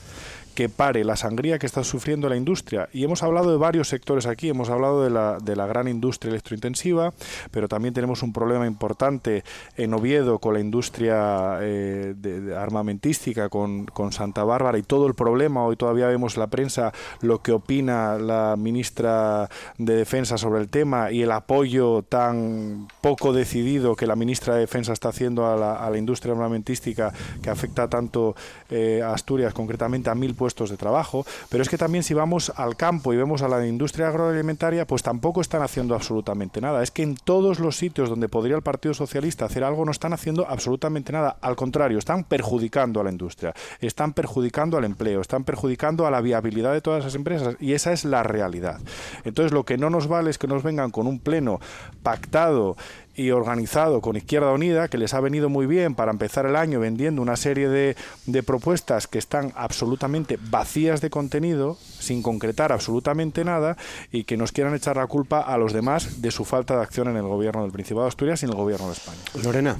[0.58, 2.88] que pare la sangría que está sufriendo la industria.
[2.92, 6.30] Y hemos hablado de varios sectores aquí, hemos hablado de la, de la gran industria
[6.30, 7.12] electrointensiva,
[7.52, 9.44] pero también tenemos un problema importante
[9.76, 12.12] en Oviedo con la industria eh,
[12.58, 15.64] armamentística, con, con Santa Bárbara y todo el problema.
[15.64, 21.12] Hoy todavía vemos la prensa lo que opina la ministra de Defensa sobre el tema
[21.12, 25.76] y el apoyo tan poco decidido que la ministra de Defensa está haciendo a la,
[25.76, 27.12] a la industria armamentística
[27.44, 28.34] que afecta tanto
[28.70, 32.14] eh, a Asturias, concretamente a mil puestos puestos de trabajo, pero es que también si
[32.14, 36.82] vamos al campo y vemos a la industria agroalimentaria, pues tampoco están haciendo absolutamente nada.
[36.82, 40.14] Es que en todos los sitios donde podría el Partido Socialista hacer algo no están
[40.14, 41.36] haciendo absolutamente nada.
[41.42, 46.22] Al contrario, están perjudicando a la industria, están perjudicando al empleo, están perjudicando a la
[46.22, 48.80] viabilidad de todas esas empresas y esa es la realidad.
[49.24, 51.60] Entonces lo que no nos vale es que nos vengan con un pleno
[52.02, 52.74] pactado
[53.18, 56.78] y organizado con Izquierda Unida, que les ha venido muy bien para empezar el año
[56.78, 63.44] vendiendo una serie de, de, propuestas que están absolutamente vacías de contenido, sin concretar absolutamente
[63.44, 63.76] nada,
[64.12, 67.08] y que nos quieran echar la culpa a los demás de su falta de acción
[67.08, 69.18] en el gobierno del Principado de Asturias y en el gobierno de España.
[69.42, 69.76] Lorena.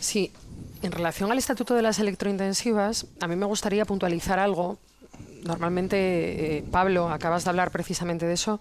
[0.00, 0.32] Sí,
[0.80, 4.78] en relación al estatuto de las electrointensivas, a mí me gustaría puntualizar algo.
[5.44, 8.60] Normalmente, eh, Pablo, acabas de hablar precisamente de eso.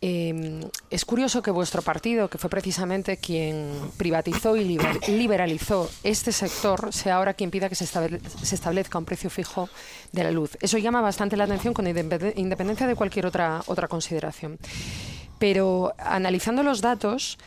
[0.00, 6.92] Eh, es curioso que vuestro partido, que fue precisamente quien privatizó y liberalizó este sector,
[6.92, 9.68] sea ahora quien pida que se, se, establezca un precio fijo
[10.12, 10.56] de la luz.
[10.60, 14.58] Eso llama bastante la atención con independencia de cualquier otra, otra consideración.
[15.40, 17.38] Pero analizando los datos,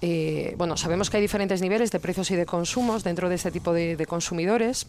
[0.00, 3.50] eh, bueno, sabemos que hay diferentes niveles de precios y de consumos dentro de este
[3.50, 4.86] tipo de, de consumidores.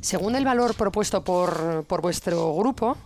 [0.00, 2.96] Según el valor propuesto por, por vuestro grupo,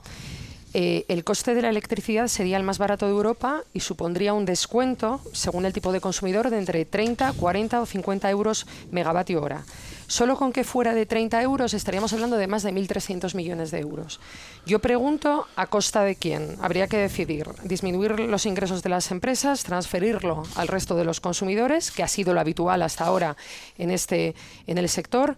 [0.74, 4.44] eh, el coste de la electricidad sería el más barato de Europa y supondría un
[4.44, 9.64] descuento, según el tipo de consumidor, de entre 30, 40 o 50 euros megavatio hora.
[10.08, 13.80] Solo con que fuera de 30 euros estaríamos hablando de más de 1.300 millones de
[13.80, 14.20] euros.
[14.64, 16.56] Yo pregunto, ¿a costa de quién?
[16.62, 17.46] Habría que decidir.
[17.62, 22.32] Disminuir los ingresos de las empresas, transferirlo al resto de los consumidores, que ha sido
[22.32, 23.36] lo habitual hasta ahora
[23.76, 24.34] en, este,
[24.66, 25.36] en el sector,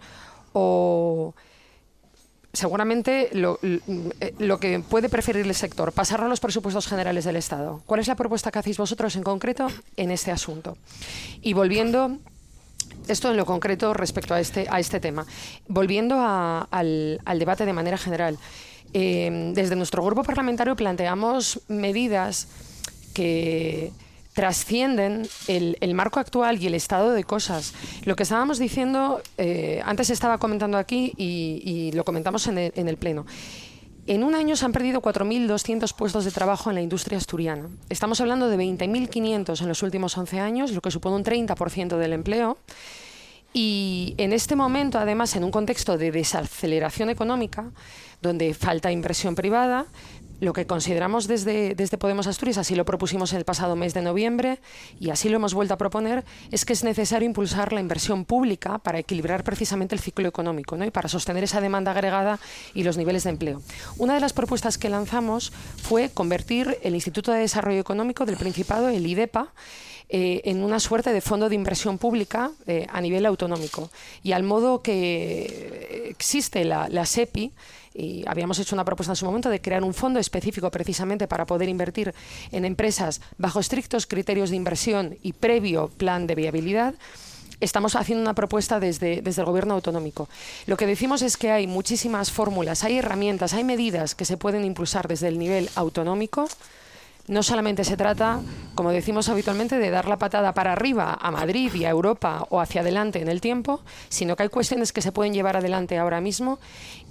[0.52, 1.34] o
[2.52, 3.58] seguramente lo,
[4.38, 7.82] lo, que puede preferir el sector, pasarlo a los presupuestos generales del Estado.
[7.86, 10.76] ¿Cuál es la propuesta que hacéis vosotros en concreto en este asunto?
[11.42, 12.18] Y volviendo
[13.08, 15.26] esto en lo concreto respecto a este, a este tema.
[15.68, 18.38] Volviendo a, al, al, debate de manera general,
[18.92, 22.48] eh, desde nuestro grupo parlamentario planteamos medidas
[23.14, 23.92] que
[24.40, 27.74] trascienden el, el, marco actual y el estado de cosas.
[28.06, 32.72] Lo que estábamos diciendo, eh, antes estaba comentando aquí y, y lo comentamos en el,
[32.74, 33.26] en el Pleno.
[34.06, 37.68] En un año se han perdido 4.200 puestos de trabajo en la industria asturiana.
[37.90, 42.14] Estamos hablando de 20.500 en los últimos 11 años, lo que supone un 30% del
[42.14, 42.56] empleo.
[43.52, 47.72] Y en este momento, además, en un contexto de desaceleración económica,
[48.22, 49.84] donde falta inversión privada,
[50.40, 54.60] lo que consideramos desde, desde Podemos Asturias, así lo propusimos el pasado mes de noviembre
[54.98, 58.78] y así lo hemos vuelto a proponer, es que es necesario impulsar la inversión pública
[58.78, 60.84] para equilibrar precisamente el ciclo económico ¿no?
[60.84, 62.40] y para sostener esa demanda agregada
[62.74, 63.62] y los niveles de empleo.
[63.98, 68.88] Una de las propuestas que lanzamos fue convertir el Instituto de Desarrollo Económico del Principado,
[68.88, 69.52] el IDEPA,
[70.12, 73.90] eh, en una suerte de fondo de inversión pública eh, a nivel autonómico.
[74.22, 77.52] Y al modo que existe la, la SEPI,
[77.94, 81.44] y habíamos hecho una propuesta en su momento de crear un fondo específico precisamente para
[81.44, 82.14] poder invertir
[82.52, 86.94] en empresas bajo estrictos criterios de inversión y previo plan de viabilidad
[87.60, 90.28] estamos haciendo una propuesta desde, desde el gobierno autonómico.
[90.66, 94.64] Lo que decimos es que hay muchísimas fórmulas, hay herramientas, hay medidas que se pueden
[94.64, 96.48] impulsar desde el nivel autonómico
[97.30, 98.40] no solamente se trata,
[98.74, 102.60] como decimos habitualmente, de dar la patada para arriba a Madrid y a Europa o
[102.60, 106.20] hacia adelante en el tiempo, sino que hay cuestiones que se pueden llevar adelante ahora
[106.20, 106.58] mismo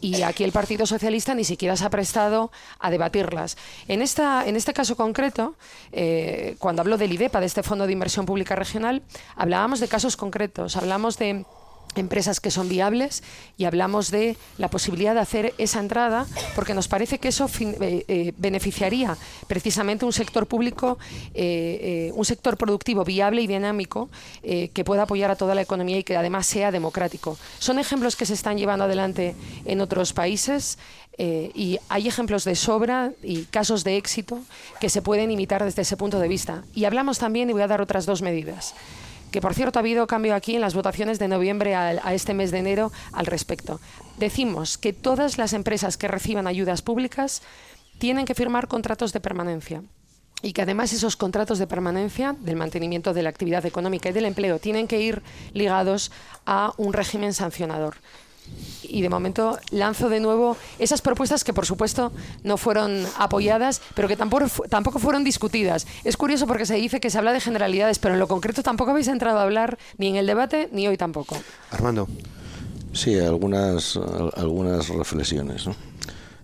[0.02, 3.58] y aquí el Partido Socialista ni siquiera se ha prestado a debatirlas.
[3.88, 5.56] En, en este caso concreto,
[5.94, 9.02] eh, cuando hablo del IDEPA, de este Fondo de Inversión Pública Regional,
[9.38, 11.46] hablábamos de casos concretos, hablamos de
[11.96, 13.24] empresas que son viables
[13.58, 16.26] y hablamos de la posibilidad de hacer esa entrada
[16.56, 20.98] porque nos parece que eso eh, eh, beneficiaría precisamente un sector público,
[21.34, 24.10] eh, un sector productivo viable y dinámico
[24.42, 27.38] que pueda apoyar a toda la economía y que además sea democrático.
[27.60, 30.78] Son ejemplos que se están llevando adelante en otros países.
[31.18, 34.40] y hay ejemplos de sobra y casos de éxito
[34.80, 36.64] que se pueden imitar desde ese punto de vista.
[36.74, 38.74] Y hablamos también, y voy a dar otras dos medidas
[39.32, 42.52] que por cierto ha habido cambio aquí en las votaciones de noviembre a, este mes
[42.52, 43.80] de enero al respecto.
[44.18, 47.42] Decimos que todas las empresas que reciban ayudas públicas
[47.98, 49.84] tienen que firmar contratos de permanencia
[50.42, 54.26] y que además esos contratos de permanencia del mantenimiento de la actividad económica y del
[54.26, 55.22] empleo tienen que ir
[55.54, 56.12] ligados
[56.46, 57.98] a un régimen sancionador
[58.90, 62.12] y de momento lanzo de nuevo esas propuestas que por supuesto
[62.44, 65.88] no fueron apoyadas, pero que tampoco, tampoco fueron discutidas.
[66.04, 68.92] Es curioso porque se dice que se habla de generalidades, pero en lo concreto tampoco
[68.92, 71.38] habéis entrado a hablar ni en el debate ni hoy tampoco.
[71.72, 72.08] Armando.
[72.92, 73.98] Sí, algunas,
[74.36, 75.68] algunas reflexiones.
[75.68, 75.76] ¿no?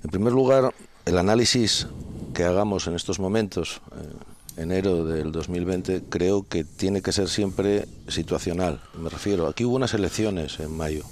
[0.04, 0.74] En primer lugar,
[1.06, 1.88] el análisis
[2.34, 7.88] que hagamos en estos momentos, eh, enero del 2020, creo que tiene que ser siempre
[8.08, 8.80] situacional.
[9.02, 11.04] Me refiero, aquí hubo unas elecciones en mayo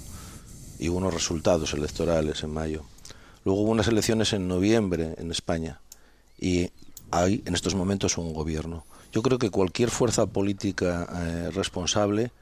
[0.84, 2.84] y unos resultados electorales en mayo.
[3.42, 5.80] Luego hubo unas elecciones en noviembre en España
[6.38, 6.68] y
[7.10, 8.84] hay en estos momentos un gobierno.
[9.10, 12.32] Yo creo que cualquier fuerza política eh, responsable,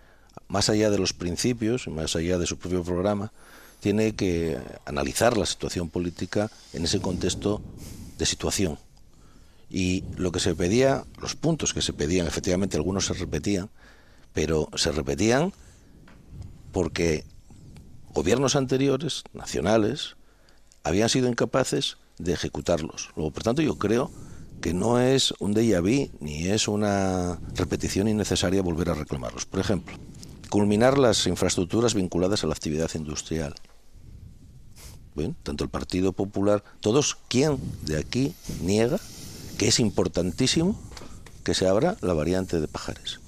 [0.48, 3.30] más allá de los principios, más allá de su propio programa,
[3.78, 7.62] tiene que analizar la situación política en ese contexto
[8.18, 8.76] de situación.
[9.70, 13.70] Y lo que se pedía, los puntos que se pedían, efectivamente algunos se repetían,
[14.32, 15.52] pero se repetían
[16.72, 17.24] porque
[18.14, 20.16] gobiernos anteriores, nacionales,
[20.84, 23.10] habían sido incapaces de ejecutarlos.
[23.16, 24.10] Luego, por tanto, yo creo
[24.60, 29.44] que no es un déjà vu ni es una repetición innecesaria volver a reclamarlos.
[29.44, 29.96] Por ejemplo,
[30.50, 33.54] culminar las infraestructuras vinculadas a la actividad industrial.
[35.14, 38.98] Bien, tanto el Partido Popular, todos, ¿quién de aquí niega
[39.58, 40.80] que es importantísimo
[41.44, 43.20] que se abra la variante de Pajares?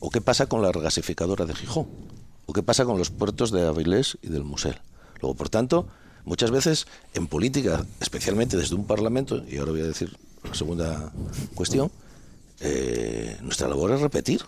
[0.00, 1.88] ¿O qué pasa con la regasificadora de Gijón?
[2.46, 4.80] ¿O qué pasa con los puertos de Avilés y del Musel?
[5.20, 5.86] Luego, por tanto,
[6.24, 11.12] muchas veces en política, especialmente desde un Parlamento, y ahora voy a decir la segunda
[11.54, 11.90] cuestión,
[12.60, 14.42] eh, nuestra labor es repetir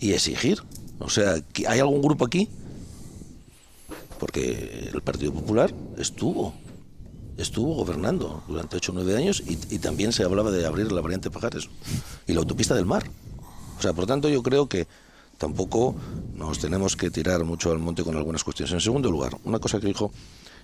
[0.00, 0.62] y exigir.
[0.98, 1.36] O sea,
[1.68, 2.48] ¿hay algún grupo aquí?
[4.18, 6.54] Porque el Partido Popular estuvo,
[7.36, 11.30] estuvo gobernando durante 8 o 9 años y, también se hablaba de abrir la variante
[11.30, 11.68] Pajares
[12.26, 13.04] y la autopista del mar.
[13.78, 14.86] O sea, por tanto, yo creo que
[15.42, 15.96] tampoco
[16.36, 18.72] nos tenemos que tirar mucho al monte con algunas cuestiones.
[18.74, 20.12] En segundo lugar, una cosa que dijo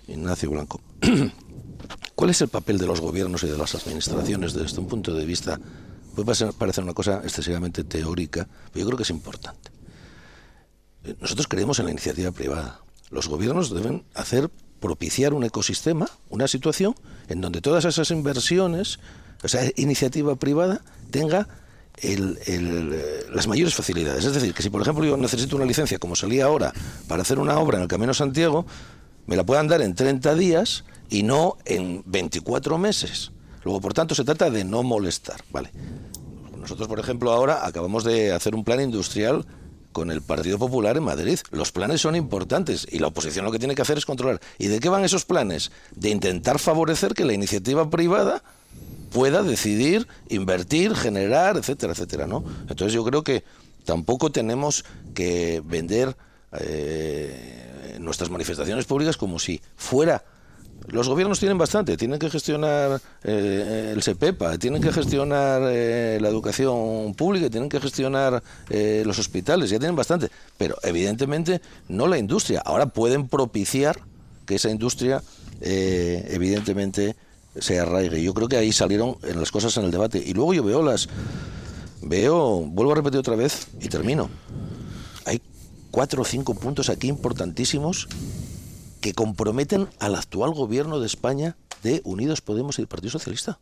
[0.06, 0.80] Ignacio Blanco.
[2.14, 5.24] ¿Cuál es el papel de los gobiernos y de las administraciones desde un punto de
[5.24, 5.58] vista?
[6.14, 9.72] Puede parecer una cosa excesivamente teórica, pero yo creo que es importante.
[11.02, 12.80] Eh, nosotros creemos en la iniciativa privada.
[13.10, 16.94] Los gobiernos deben hacer propiciar un ecosistema, una situación
[17.28, 19.00] en donde todas esas inversiones,
[19.42, 21.48] o sea, iniciativa privada, tenga
[22.02, 24.24] eh, las mayores facilidades.
[24.24, 26.72] Es decir, que si por ejemplo yo necesito una licencia, como salía ahora,
[27.06, 28.66] para hacer una obra en el Camino Santiago,
[29.26, 33.32] me la puedan dar en 30 días y no en 24 meses.
[33.64, 35.42] Luego, por tanto, se trata de no molestar.
[35.50, 35.70] Vale.
[36.58, 39.46] Nosotros, por ejemplo, ahora acabamos de hacer un plan industrial
[39.92, 41.38] con el Partido Popular en Madrid.
[41.50, 44.40] Los planes son importantes y la oposición lo que tiene que hacer es controlar.
[44.58, 45.72] ¿Y de qué van esos planes?
[45.94, 48.42] De intentar favorecer que la iniciativa privada
[49.10, 52.44] pueda decidir, invertir, generar, etcétera, etcétera, ¿no?
[52.62, 53.44] Entonces yo creo que
[53.84, 56.16] tampoco tenemos que vender
[56.52, 60.24] eh, nuestras manifestaciones públicas como si fuera
[60.86, 66.28] los gobiernos tienen bastante, tienen que gestionar eh, el SEPEPA, tienen que gestionar eh, la
[66.28, 72.16] educación pública, tienen que gestionar eh, los hospitales, ya tienen bastante, pero evidentemente no la
[72.16, 72.62] industria.
[72.64, 73.98] Ahora pueden propiciar
[74.46, 75.22] que esa industria
[75.60, 77.16] evidentemente
[77.56, 78.22] se arraigue.
[78.22, 80.22] Yo creo que ahí salieron en las cosas en el debate.
[80.24, 81.08] Y luego yo veo las...
[82.02, 84.30] Veo, vuelvo a repetir otra vez y termino.
[85.24, 85.42] Hay
[85.90, 88.08] cuatro o cinco puntos aquí importantísimos
[89.00, 93.58] que comprometen al actual gobierno de España de Unidos Podemos y el Partido Socialista.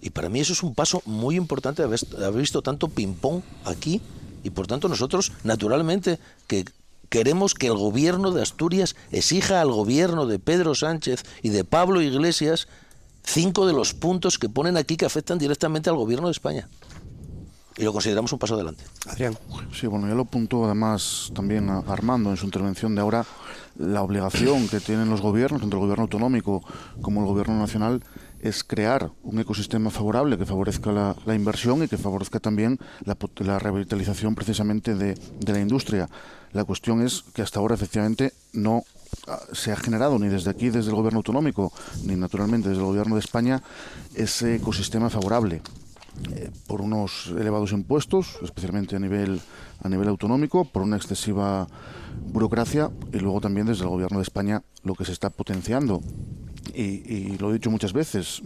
[0.00, 4.00] Y para mí eso es un paso muy importante haber, haber visto tanto ping-pong aquí
[4.42, 6.64] y por tanto nosotros naturalmente que
[7.14, 12.02] queremos que el gobierno de Asturias exija al gobierno de Pedro Sánchez y de Pablo
[12.02, 12.66] Iglesias
[13.22, 16.68] cinco de los puntos que ponen aquí que afectan directamente al gobierno de España
[17.76, 18.82] y lo consideramos un paso adelante.
[19.06, 19.38] Adrián.
[19.72, 23.24] Sí, bueno, ya lo apuntó además también Armando en su intervención de ahora,
[23.78, 26.64] la obligación que tienen los gobiernos, tanto el gobierno autonómico
[27.00, 28.02] como el gobierno nacional,
[28.40, 34.34] es crear un ecosistema favorable que favorezca la, inversión y que favorezca también la, revitalización
[34.34, 36.08] precisamente de, de la industria.
[36.54, 38.84] La cuestión es que hasta ahora efectivamente no
[39.52, 41.72] se ha generado ni desde aquí, desde el gobierno autonómico,
[42.04, 43.62] ni naturalmente desde el gobierno de España,
[44.14, 45.62] ese ecosistema favorable.
[46.30, 49.40] Eh, por unos elevados impuestos, especialmente a nivel,
[49.82, 51.66] a nivel autonómico, por una excesiva
[52.32, 56.00] burocracia y luego también desde el Gobierno de España lo que se está potenciando.
[56.72, 58.42] Y, lo he dicho muchas veces,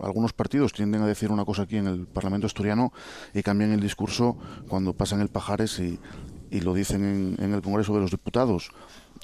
[0.00, 2.92] algunos partidos tienden a decir una cosa aquí en el Parlamento asturiano
[3.34, 4.38] y cambian el discurso
[4.68, 5.98] cuando pasan el Pajares y,
[6.50, 8.70] lo dicen en, en, el Congreso de los Diputados.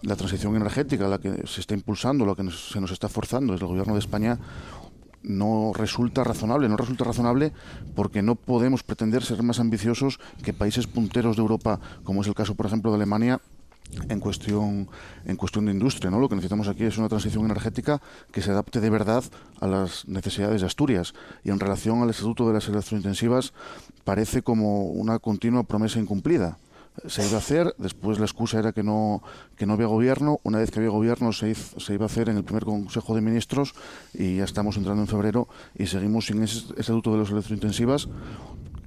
[0.03, 3.65] La transición energética, la que se está impulsando, la que se nos está forzando desde
[3.65, 4.39] el Gobierno de España,
[5.23, 6.69] no resulta razonable.
[6.69, 7.53] No resulta razonable
[7.95, 12.35] porque no podemos pretender ser más ambiciosos que países punteros de Europa, como es el
[12.35, 13.41] caso, por ejemplo, de Alemania,
[14.09, 14.89] en cuestión
[15.25, 16.19] en cuestión de industria, ¿no?
[16.19, 19.25] Lo que necesitamos aquí es una transición energética que se adapte de verdad
[19.61, 23.53] a las necesidades de Asturias y en relación al estatuto de las electrointensivas
[24.05, 26.59] parece como una continua promesa incumplida.
[27.07, 29.23] Se iba a hacer, después la excusa era que no,
[29.57, 31.55] que no había gobierno, una vez que había gobierno se,
[31.89, 33.75] iba a hacer en el primer Consejo de Ministros
[34.15, 38.09] y ya estamos entrando en febrero y seguimos sin ese estatuto de las electrointensivas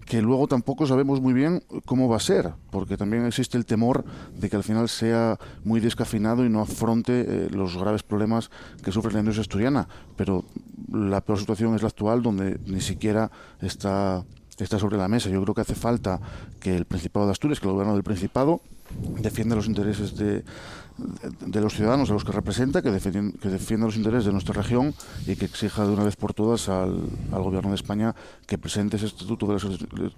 [0.06, 4.06] que luego tampoco sabemos muy bien cómo va a ser, porque también existe el temor
[4.38, 8.52] de que al final sea muy descafinado y no afronte eh, los graves problemas
[8.84, 9.88] que sufre la industria asturiana.
[10.16, 10.46] Pero
[10.92, 13.32] la peor situación es la actual, donde ni siquiera
[13.62, 14.24] está,
[14.64, 15.30] está sobre la mesa.
[15.30, 16.20] Yo creo que hace falta
[16.60, 18.62] que el Principado de Asturias, que el gobierno del Principado,
[19.20, 20.44] defienda los intereses de,
[21.46, 24.94] de, los ciudadanos a los que representa, que, que defienda los intereses de nuestra región
[25.28, 28.16] y que exija de una vez por todas al, Gobierno de España
[28.48, 29.64] que presente ese estatuto de las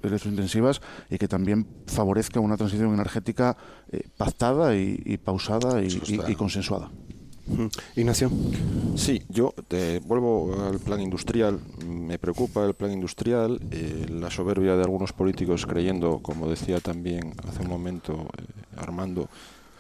[0.04, 3.58] electrointensivas y que también favorezca una transición energética
[3.92, 6.90] eh, pactada y, pausada y, consensuada.
[7.96, 8.30] Ignacio.
[8.96, 11.60] Sí, yo te vuelvo al plan industrial.
[11.88, 17.34] Me preocupa el plan industrial, eh, la soberbia de algunos políticos creyendo, como decía también
[17.48, 18.44] hace un momento eh,
[18.78, 19.30] Armando,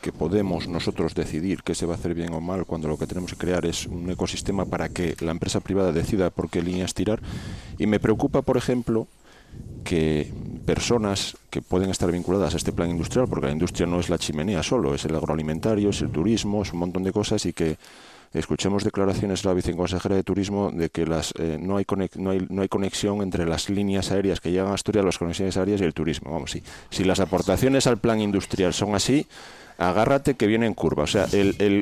[0.02, 3.08] que podemos nosotros decidir qué se va a hacer bien o mal cuando lo que
[3.08, 6.94] tenemos que crear es un ecosistema para que la empresa privada decida por qué líneas
[6.94, 7.22] tirar.
[7.78, 9.08] Y me preocupa, por ejemplo,
[9.84, 10.32] que
[10.68, 14.18] personas que pueden estar vinculadas a este plan industrial, porque la industria no es la
[14.18, 17.78] chimenea solo, es el agroalimentario, es el turismo, es un montón de cosas y que
[18.34, 21.86] escuchemos declaraciones de la viceconsejera de Turismo de que las, eh, no, hay
[22.18, 25.56] no, hay, no hay conexión entre las líneas aéreas que llegan a Asturias, las conexiones
[25.56, 26.34] aéreas y el turismo.
[26.34, 26.62] Vamos, sí.
[26.90, 29.26] Si las aportaciones al plan industrial son así,
[29.78, 31.04] agárrate que viene en curva.
[31.04, 31.28] O sea,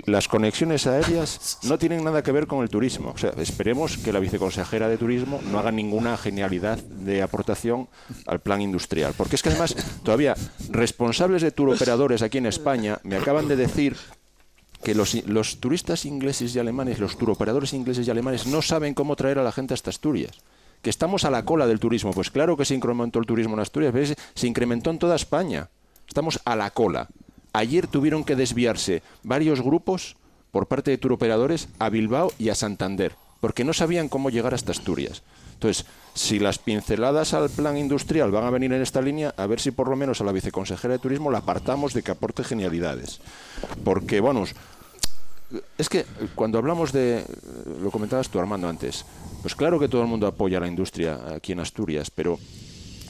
[0.05, 3.11] las conexiones aéreas no tienen nada que ver con el turismo.
[3.15, 7.87] O sea, esperemos que la viceconsejera de Turismo no haga ninguna genialidad de aportación
[8.27, 9.13] al plan industrial.
[9.17, 10.35] Porque es que además, todavía,
[10.69, 13.95] responsables de turoperadores aquí en España me acaban de decir
[14.83, 19.39] que los, turistas ingleses y alemanes, los turoperadores ingleses y alemanes, no saben cómo traer
[19.39, 20.31] a la gente hasta Asturias
[20.81, 22.13] que estamos a la cola del turismo.
[22.13, 25.67] Pues claro que se incrementó el turismo en Asturias, se incrementó en toda España.
[26.07, 27.07] Estamos a la cola.
[27.55, 30.17] Ayer tuvieron que desviarse varios grupos
[30.51, 34.73] por parte de turoperadores a Bilbao y a Santander, porque no sabían cómo llegar hasta
[34.73, 35.23] Asturias.
[35.53, 39.61] Entonces, si las pinceladas al plan industrial van a venir en esta línea, a ver
[39.61, 43.21] si por lo menos a la viceconsejera de Turismo la apartamos de que aporte genialidades.
[43.85, 44.43] Porque, bueno,
[45.77, 47.23] es que cuando hablamos de,
[47.81, 49.05] lo comentabas tú Armando antes,
[49.41, 52.37] pues claro que todo el mundo apoya a la industria aquí en Asturias, pero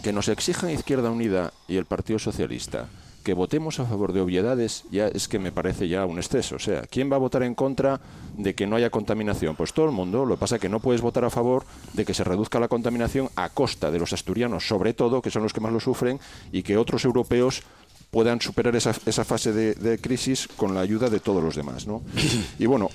[0.03, 2.87] que nos exijan Izquierda Unida y el Partido Socialista
[3.25, 6.57] que votemos a favor de obviedades ya es que me parece ya un exceso.
[6.57, 7.99] O sea, ¿quién va a votar en contra
[8.37, 9.55] de que no haya contaminación?
[9.55, 10.25] Pues todo el mundo.
[10.25, 12.67] Lo que pasa es que no puedes votar a favor de que se reduzca la
[12.67, 16.19] contaminación a costa de los asturianos, sobre todo, que son los que más lo sufren,
[16.51, 17.63] y que otros europeos
[18.11, 21.87] puedan superar esa, esa fase de, crisis con la ayuda de todos los demás.
[21.87, 22.03] ¿no?
[22.59, 22.89] Y bueno,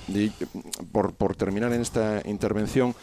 [0.93, 2.95] por, por terminar en esta intervención,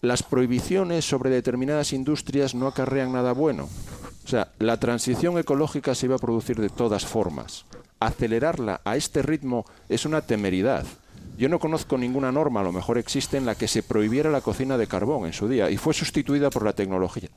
[0.00, 3.68] las prohibiciones sobre determinadas industrias no acarrean nada bueno.
[4.24, 7.66] O sea, la transición ecológica se iba a producir de todas formas.
[8.00, 10.86] Acelerarla a este ritmo es una temeridad.
[11.36, 14.40] Yo no conozco ninguna norma, a lo mejor existe, en la que se prohibiera la
[14.40, 17.28] cocina de carbón en su día y fue sustituida por la tecnología.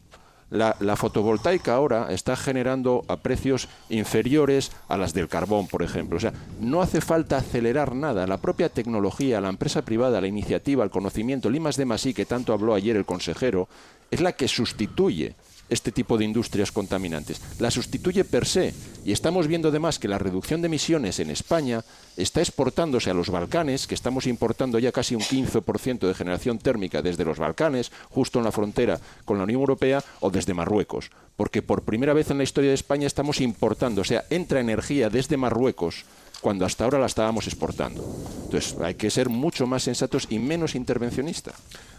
[0.50, 6.16] La, fotovoltaica ahora está generando a precios inferiores a las del carbón, por ejemplo.
[6.16, 6.32] O sea,
[6.62, 8.26] no hace falta acelerar nada.
[8.28, 12.54] La propia tecnología, la empresa privada, la iniciativa, el conocimiento, el I de que tanto
[12.54, 13.68] habló ayer el consejero,
[14.10, 15.36] es la que sustituye
[15.70, 17.42] este tipo de industrias contaminantes.
[17.60, 18.74] La sustituye per se.
[19.06, 21.84] Y estamos viendo además que la reducción de emisiones en España
[22.16, 27.02] está exportándose a los Balcanes, que estamos importando ya casi un 15% de generación térmica
[27.02, 31.12] desde los Balcanes, justo en la frontera con la Unión Europea, o desde Marruecos.
[31.36, 35.10] Porque por primera vez en la historia de España estamos importando, o sea, entra energía
[35.10, 36.06] desde Marruecos
[36.42, 38.04] cuando hasta ahora la estábamos exportando.
[38.44, 41.54] Entonces, hay que ser mucho más sensatos y menos intervencionista.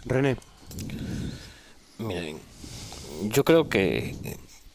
[0.05, 0.37] René.
[1.97, 2.37] Miren,
[3.23, 4.15] yo creo que,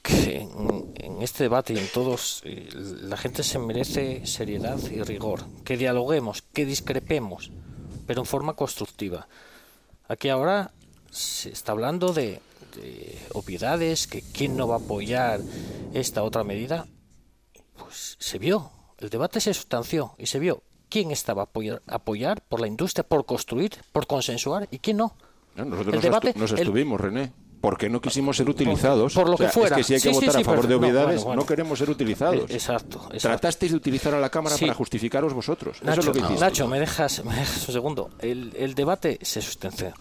[0.04, 5.76] en, este debate y en todos eh, la gente se merece seriedad y rigor, que
[5.76, 7.50] dialoguemos, que discrepemos,
[8.06, 9.26] pero en forma constructiva.
[10.08, 10.72] Aquí ahora
[11.10, 12.40] se está hablando de,
[13.32, 15.40] obviedades, que quién no va a apoyar
[15.94, 16.86] esta otra medida,
[17.78, 22.42] pues se vio, el debate se sustanció y se vio quién estaba a apoyar, apoyar
[22.42, 25.14] por la industria, por construir, por consensuar y quién no.
[25.56, 27.32] nosotros nos, estuvimos, René
[27.64, 29.14] porque no quisimos ser utilizados.
[29.14, 29.78] Por lo que fuera.
[29.78, 32.50] Es que si hay que votar a favor de obviedades, no, queremos ser utilizados.
[32.50, 35.82] Eh, exacto, Tratasteis de utilizar a la Cámara para justificaros vosotros.
[35.82, 38.10] Nacho, Eso es lo que Nacho, me dejas, me dejas un segundo.
[38.18, 39.94] El, el debate se sustenció.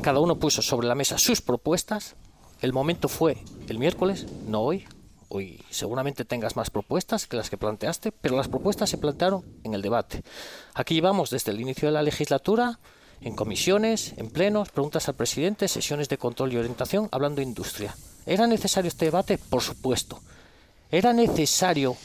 [0.00, 2.16] Cada uno puso sobre la mesa sus propuestas.
[2.62, 3.36] El momento fue
[3.68, 4.86] el miércoles, no hoy.
[5.28, 9.74] Hoy seguramente tengas más propuestas que las que planteaste, pero las propuestas se plantearon en
[9.74, 10.22] el debate.
[10.72, 12.80] Aquí llevamos desde el inicio de la legislatura
[13.20, 17.94] en comisiones, en plenos, preguntas al presidente, sesiones de control y orientación, hablando de industria.
[18.26, 19.38] ¿Era necesario este debate?
[19.38, 20.20] Por supuesto.
[20.90, 21.96] ¿Era necesario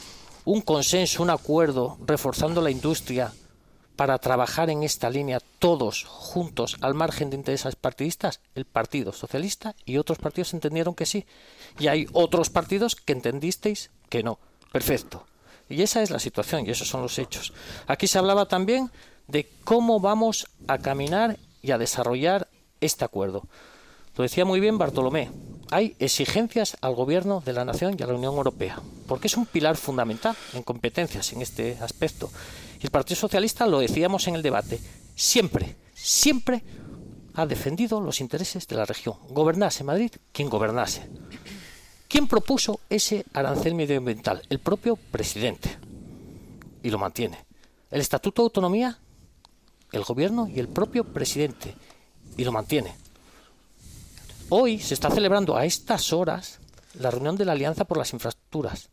[0.44, 3.34] un consenso, un acuerdo, reforzando la industria
[3.96, 8.42] para trabajar en esta línea todos juntos al margen de intereses partidistas?
[8.54, 11.26] El Partido Socialista y otros partidos entendieron que sí.
[11.80, 14.38] Y hay otros partidos que entendisteis que no.
[14.72, 15.26] Perfecto.
[15.70, 17.54] Y esa es la situación y esos son los hechos.
[17.88, 18.92] Aquí se hablaba también
[19.28, 22.48] de cómo vamos a caminar y a desarrollar
[22.82, 23.48] este acuerdo.
[24.16, 25.32] Lo decía muy bien Bartolomé.
[25.72, 29.46] Hay exigencias al gobierno de la nación y a la Unión Europea, porque es un
[29.46, 32.30] pilar fundamental en competencias en este aspecto.
[32.80, 34.80] Y el Partido Socialista, lo decíamos en el debate,
[35.16, 36.64] siempre, siempre
[37.34, 39.16] ha defendido los intereses de la región.
[39.30, 41.10] Gobernase Madrid quien gobernase.
[42.08, 44.42] ¿Quién propuso ese arancel medioambiental?
[44.50, 45.78] El propio presidente.
[46.84, 47.44] Y lo mantiene.
[47.92, 49.00] El Estatuto de Autonomía,
[49.92, 51.76] el gobierno y el propio presidente.
[52.38, 52.96] Y lo mantiene.
[54.50, 56.60] Hoy se está celebrando a estas horas
[57.00, 58.90] la reunión de la Alianza por las Infraestructuras.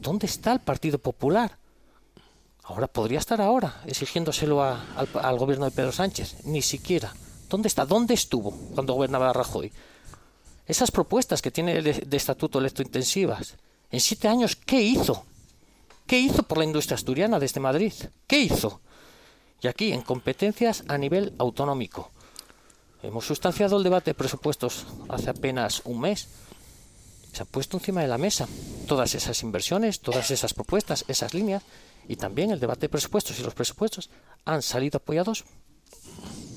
[0.00, 1.58] ¿Dónde está el Partido Popular?
[2.64, 6.44] Ahora podría estar ahora exigiéndoselo al, gobierno de Pedro Sánchez.
[6.44, 7.12] Ni siquiera.
[7.48, 7.84] ¿Dónde está?
[7.84, 9.72] ¿Dónde estuvo cuando gobernaba Rajoy?
[10.66, 13.54] Esas propuestas que tiene de, de estatuto electrointensivas.
[13.90, 15.24] En siete años, ¿qué hizo?
[16.06, 17.92] ¿Qué hizo por la industria asturiana desde Madrid?
[18.28, 18.80] ¿Qué hizo?
[19.60, 22.10] Y aquí, en competencias a nivel autonómico.
[23.02, 26.28] Hemos sustanciado el debate de presupuestos hace apenas un mes.
[27.32, 28.46] Se ha puesto encima de la mesa
[28.86, 31.64] todas esas inversiones, todas esas propuestas, esas líneas,
[32.06, 34.08] y también el debate de presupuestos y los presupuestos
[34.44, 35.44] han salido apoyados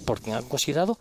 [0.06, 1.00] por quien han considerado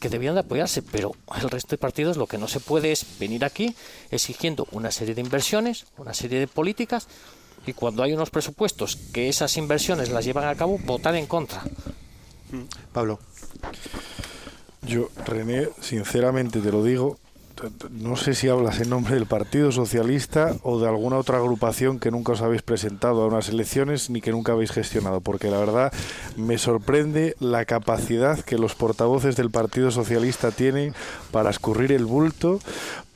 [0.00, 3.18] que debían de apoyarse, pero el resto de partidos lo que no se puede es
[3.18, 3.74] venir aquí
[4.10, 7.08] exigiendo una serie de inversiones, una serie de políticas,
[7.66, 11.62] y cuando hay unos presupuestos que esas inversiones las llevan a cabo, votar en contra.
[12.92, 13.18] Pablo.
[14.82, 17.18] Yo, René, sinceramente te lo digo,
[17.90, 22.10] no sé si hablas en nombre del Partido Socialista o de alguna otra agrupación que
[22.10, 25.92] nunca os habéis presentado a unas elecciones ni que nunca habéis gestionado, porque la verdad
[26.36, 30.94] me sorprende la capacidad que los portavoces del Partido Socialista tienen
[31.30, 32.60] para escurrir el bulto,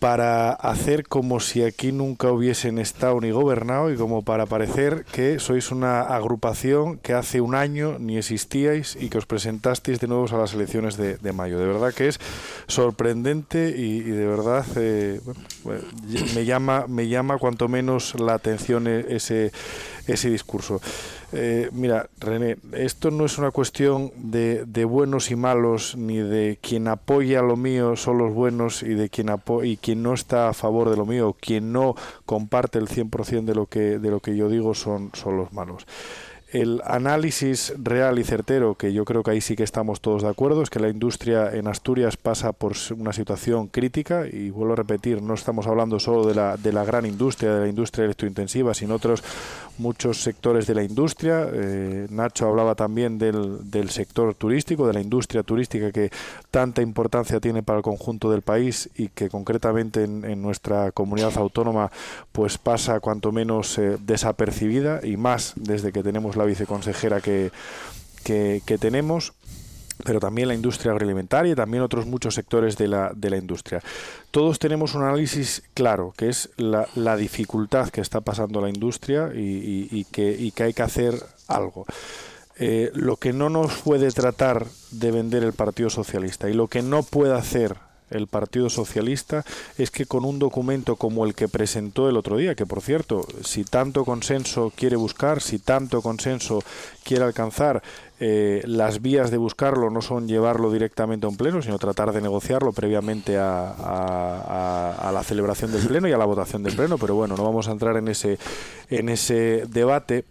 [0.00, 5.38] para hacer como si aquí nunca hubiesen estado ni gobernado y como para parecer que
[5.38, 10.26] sois una agrupación que hace un año ni existíais y que os presentasteis de nuevo
[10.34, 11.58] a las elecciones de, mayo.
[11.58, 12.18] De verdad que es
[12.66, 15.20] sorprendente y, de verdad eh,
[16.34, 19.52] me llama me llama cuanto menos la atención e, ese
[20.06, 20.80] ese discurso.
[21.32, 26.88] Eh, mira, René, esto no es una cuestión de, buenos y malos, ni de quien
[26.88, 29.28] apoya lo mío son los buenos y de quien,
[29.62, 31.94] y quien no está a favor de lo mío, quien no
[32.26, 35.86] comparte el 100% de lo que, de lo que yo digo son, son los malos.
[36.52, 40.28] El análisis real y certero, que yo creo que ahí sí que estamos todos de
[40.28, 44.76] acuerdo, es que la industria en Asturias pasa por una situación crítica y vuelvo a
[44.76, 48.74] repetir, no estamos hablando solo de la, de la gran industria, de la industria electrointensiva,
[48.74, 49.22] sino otros
[49.78, 51.48] muchos sectores de la industria.
[51.52, 56.10] Eh, Nacho hablaba también del, del sector turístico, de la industria turística que
[56.50, 61.90] tanta importancia tiene para el conjunto del país y que concretamente en, nuestra comunidad autónoma
[62.32, 67.50] pues pasa cuanto menos eh, desapercibida y más desde que tenemos la viceconsejera que,
[68.24, 69.32] que, tenemos
[70.04, 73.82] pero también la industria agroalimentaria y también otros muchos sectores de la, de la industria.
[74.30, 80.06] Todos tenemos un análisis claro, que es la, dificultad que está pasando la industria y,
[80.10, 81.84] que, que hay que hacer algo.
[82.62, 86.82] Eh, lo que no nos puede tratar de vender el Partido Socialista y lo que
[86.82, 87.76] no puede hacer
[88.10, 89.44] el Partido Socialista
[89.78, 93.26] es que con un documento como el que presentó el otro día, que por cierto,
[93.42, 96.62] si tanto consenso quiere buscar, si tanto consenso
[97.04, 97.82] quiere alcanzar,
[98.22, 102.20] eh, las vías de buscarlo no son llevarlo directamente a un pleno, sino tratar de
[102.20, 106.98] negociarlo previamente a, a, la celebración del pleno y a la votación del pleno.
[106.98, 108.38] Pero bueno, no vamos a entrar en ese,
[108.90, 110.24] en ese debate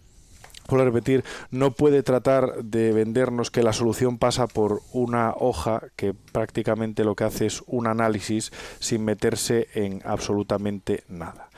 [0.70, 6.14] vuelvo repetir, no puede tratar de vendernos que la solución pasa por una hoja que
[6.14, 11.50] prácticamente lo que hace es un análisis sin meterse en absolutamente nada.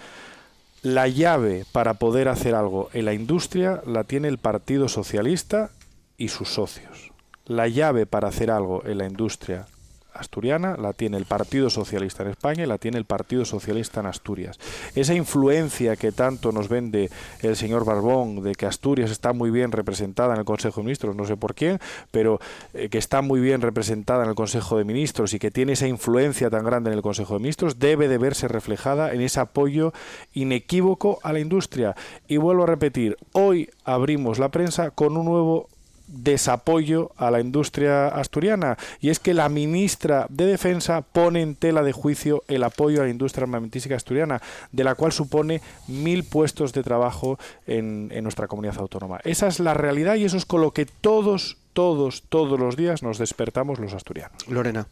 [0.81, 5.69] La llave para poder hacer algo en la industria la tiene el Partido Socialista
[6.17, 7.11] y sus socios.
[7.45, 9.67] La llave para hacer algo en la industria
[10.13, 14.05] asturiana la tiene el Partido Socialista en España y la tiene el Partido Socialista en
[14.05, 14.59] Asturias.
[14.95, 17.09] Esa influencia que tanto nos vende
[17.41, 21.15] el señor Barbón de que Asturias está muy bien representada en el Consejo de Ministros,
[21.15, 21.79] no sé por quién,
[22.11, 22.39] pero
[22.73, 25.87] eh, que está muy bien representada en el Consejo de Ministros y que tiene esa
[25.87, 29.93] influencia tan grande en el Consejo de Ministros, debe de verse reflejada en ese apoyo
[30.33, 31.95] inequívoco a la industria.
[32.27, 35.69] Y vuelvo a repetir, hoy abrimos la prensa con un nuevo
[36.11, 41.83] desapoyo a la industria asturiana y es que la ministra de Defensa pone en tela
[41.83, 44.41] de juicio el apoyo a la industria armamentística asturiana,
[44.71, 49.19] de la cual supone mil puestos de trabajo en, nuestra comunidad autónoma.
[49.23, 53.03] Esa es la realidad y eso es con lo que todos, todos, todos los días
[53.03, 54.47] nos despertamos los asturianos.
[54.47, 54.87] Lorena.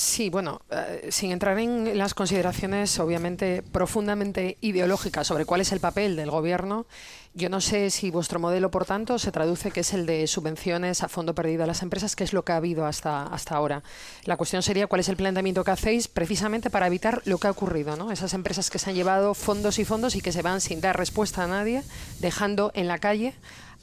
[0.00, 5.80] Sí, bueno, eh, sin entrar en las consideraciones obviamente profundamente ideológicas sobre cuál es el
[5.80, 6.86] papel del gobierno,
[7.34, 11.02] yo no sé si vuestro modelo, por tanto, se traduce que es el de subvenciones
[11.02, 13.82] a fondo perdido a las empresas, que es lo que ha habido hasta, hasta ahora.
[14.24, 17.50] La cuestión sería cuál es el planteamiento que hacéis precisamente para evitar lo que ha
[17.50, 18.10] ocurrido, ¿no?
[18.10, 20.96] Esas empresas que se han llevado fondos y fondos y que se van sin dar
[20.96, 21.82] respuesta a nadie,
[22.20, 23.34] dejando en la calle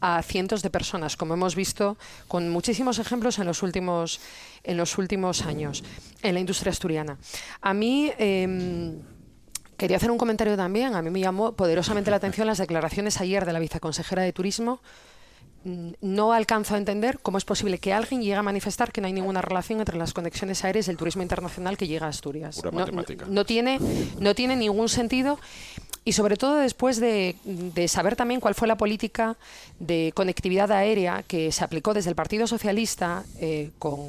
[0.02, 4.20] a cientos de personas, como hemos visto con muchísimos ejemplos en los últimos,
[4.64, 5.84] en los últimos años
[6.22, 7.18] en la industria asturiana.
[7.62, 8.12] A mí.
[8.18, 8.96] Eh,
[9.78, 10.96] Quería hacer un comentario también.
[10.96, 14.82] A mí me llamó poderosamente la atención las declaraciones ayer de la viceconsejera de Turismo.
[15.64, 19.08] Mm, no alcanzo a entender cómo es posible que alguien llegue a manifestar que no
[19.08, 22.64] hay ninguna relación entre las conexiones aéreas y el turismo internacional que llega a Asturias.
[22.64, 23.80] No, no, no, tiene,
[24.20, 25.40] no tiene ningún sentido
[26.08, 27.36] y sobre todo después de,
[27.90, 29.36] saber también cuál fue la política
[29.78, 34.08] de conectividad aérea que se aplicó desde el Partido Socialista eh, con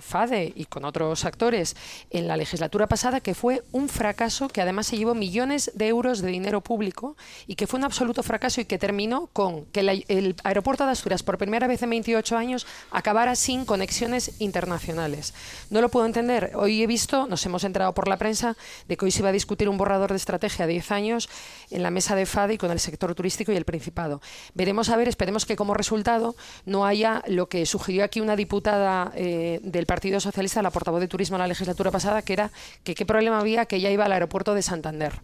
[0.00, 1.76] FADE y con otros actores
[2.10, 6.20] en la legislatura pasada, que fue un fracaso que además se llevó millones de euros
[6.20, 7.16] de dinero público
[7.46, 11.22] y que fue un absoluto fracaso y que terminó con que el aeropuerto de Asturias
[11.22, 15.32] por primera vez en 28 años acabara sin conexiones internacionales.
[15.70, 16.50] No lo puedo entender.
[16.56, 18.56] Hoy he visto, nos hemos enterado por la prensa,
[18.88, 21.28] de que hoy se iba a discutir un borrador de estrategia a 10 años
[21.70, 24.20] en la mesa de FADE y con el sector turístico y el Principado.
[24.54, 29.12] Veremos a ver, esperemos que como resultado no haya lo que sugirió aquí una diputada
[29.14, 32.50] eh, del Partido Socialista, la portavoz de Turismo en la legislatura pasada, que era
[32.84, 35.20] que qué problema había que ella iba al aeropuerto de Santander.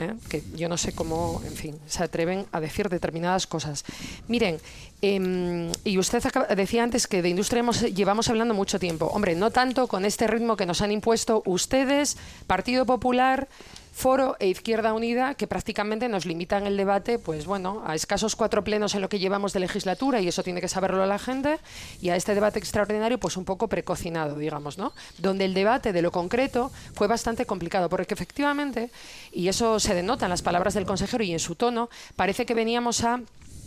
[0.00, 0.14] ¿eh?
[0.28, 3.84] Que yo no sé cómo, en fin, se atreven a decir determinadas cosas.
[4.28, 4.58] Miren,
[5.02, 6.22] eh, y usted
[6.56, 9.06] decía antes que de industria hemos, llevamos hablando mucho tiempo.
[9.06, 13.48] Hombre, no tanto con este ritmo que nos han impuesto ustedes, Partido Popular,
[13.92, 18.64] Foro e Izquierda Unida que prácticamente nos limitan el debate, pues bueno, a escasos cuatro
[18.64, 21.58] plenos en lo que llevamos de legislatura y eso tiene que saberlo la gente
[22.00, 24.92] y a este debate extraordinario pues un poco precocinado, digamos, ¿no?
[25.18, 28.90] Donde el debate de lo concreto fue bastante complicado porque efectivamente,
[29.30, 32.54] y eso se denota en las palabras del consejero y en su tono, parece que
[32.54, 33.20] veníamos a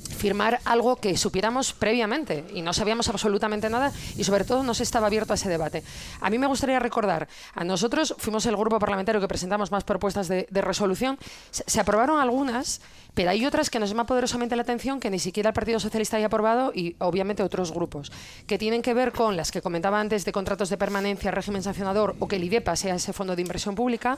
[0.05, 4.83] firmar algo que supiéramos previamente y no sabíamos absolutamente nada y sobre todo no se
[4.83, 5.83] estaba abierto a ese debate.
[6.21, 10.27] A mí me gustaría recordar, a nosotros fuimos el grupo parlamentario que presentamos más propuestas
[10.27, 11.17] de, resolución,
[11.51, 12.81] se, aprobaron algunas,
[13.13, 16.17] pero hay otras que nos llama poderosamente la atención que ni siquiera el Partido Socialista
[16.17, 18.11] haya aprobado y obviamente otros grupos,
[18.47, 22.15] que tienen que ver con las que comentaba antes de contratos de permanencia, régimen sancionador
[22.19, 24.17] o que el IDEPA sea ese fondo de inversión pública,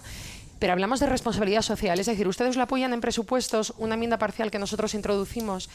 [0.60, 4.50] pero hablamos de responsabilidad social, es decir, ustedes lo apoyan en presupuestos, una enmienda parcial
[4.50, 5.70] que nosotros introducimos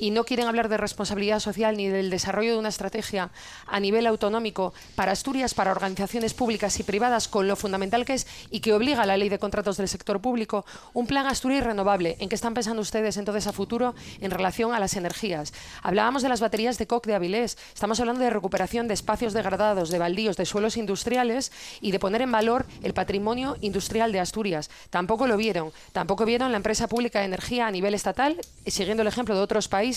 [0.00, 3.30] y no quieren hablar de responsabilidad social ni del desarrollo de una estrategia
[3.66, 8.26] a nivel autonómico para Asturias, para organizaciones públicas y privadas, con lo fundamental que es
[8.50, 12.16] y que obliga a la ley de contratos del sector público, un plan Asturias renovable.
[12.18, 15.52] ¿En qué están pensando ustedes entonces a futuro en relación a las energías?
[15.82, 19.90] Hablábamos de las baterías de COC de Avilés, estamos hablando de recuperación de espacios degradados,
[19.90, 24.70] de baldíos, de suelos industriales y de poner en valor el patrimonio industrial de Asturias.
[24.88, 29.08] Tampoco lo vieron, tampoco vieron la empresa pública de energía a nivel estatal, siguiendo el
[29.08, 29.89] ejemplo de otros países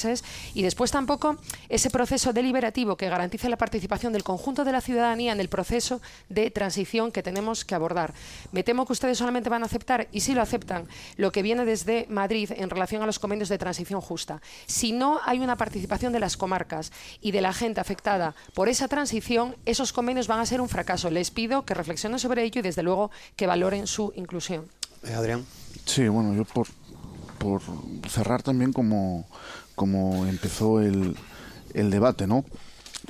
[0.53, 1.37] y después tampoco
[1.69, 6.01] ese proceso deliberativo que garantice la participación del conjunto de la ciudadanía en el proceso
[6.29, 8.13] de transición que tenemos que abordar.
[8.51, 10.87] Me temo que ustedes solamente van a aceptar, y si lo aceptan,
[11.17, 14.41] lo que viene desde Madrid en relación a los convenios de transición justa.
[14.65, 16.91] Si no hay una participación de las comarcas
[17.21, 21.09] y de la gente afectada por esa transición, esos convenios van a ser un fracaso.
[21.09, 24.65] Les pido que reflexionen sobre ello y, desde luego, que valoren su inclusión.
[25.03, 25.45] Eh, Adrián.
[25.85, 26.67] Sí, bueno, yo por,
[27.37, 27.61] por
[28.09, 29.25] cerrar también como
[29.75, 31.15] como empezó el,
[31.73, 32.45] debate, ¿no?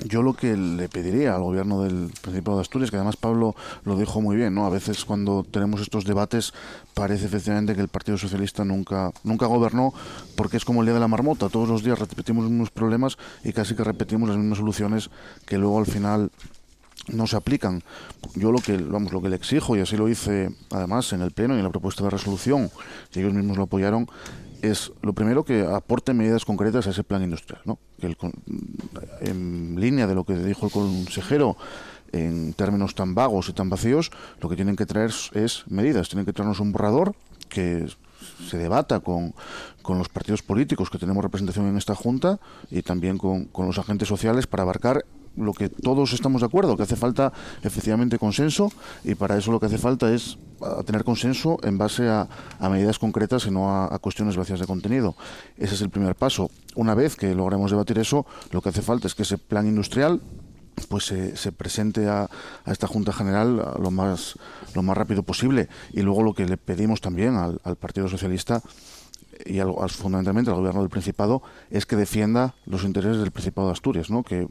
[0.06, 3.56] Yo lo que le pediría al gobierno del Principado de Asturias, que además Pablo
[3.86, 4.66] lo dijo muy bien, ¿no?
[4.66, 6.52] A veces cuando tenemos estos debates
[6.96, 9.94] parece efectivamente que el Partido Socialista nunca nunca gobernó
[10.36, 13.18] porque es como el día de la marmota, todos los días repetimos los mismos problemas
[13.44, 15.12] y casi que repetimos las mismas soluciones
[15.46, 16.32] que luego al final
[17.08, 17.84] no se aplican.
[18.36, 21.32] Yo lo que vamos lo que le exijo y así lo hice además en el
[21.32, 22.72] pleno y en la propuesta de resolución,
[23.14, 24.08] y ellos mismos lo apoyaron,
[24.64, 27.80] es lo primero que aporte medidas concretas a ese plan industrial, ¿no?
[28.00, 28.16] Que
[29.20, 31.58] en línea de lo que dijo el consejero
[32.14, 34.10] en términos tan vagos y tan vacíos,
[34.40, 37.14] lo que tienen que traer es medidas, tienen que traernos un borrador
[37.50, 37.88] que
[38.50, 39.36] se debata con,
[39.82, 42.40] con, los partidos políticos que tenemos representación en esta Junta
[42.72, 45.04] y también con, con los agentes sociales para abarcar
[45.36, 48.72] lo que todos estamos de acuerdo, que hace falta efectivamente consenso
[49.04, 50.38] y para eso lo que hace falta es
[50.86, 52.28] tener consenso en base a,
[52.70, 55.16] medidas concretas y no a, cuestiones vacías de contenido.
[55.58, 56.50] Ese es el primer paso.
[56.76, 60.22] Una vez que logremos debatir eso, lo que hace falta es que ese plan industrial
[60.90, 62.30] pues se, presente a,
[62.66, 64.40] esta Junta General lo más
[64.74, 68.62] lo más rápido posible y luego lo que le pedimos también al, Partido Socialista
[69.46, 73.74] y al, fundamentalmente al gobierno del Principado es que defienda los intereses del Principado de
[73.74, 74.24] Asturias, ¿no?
[74.24, 74.48] que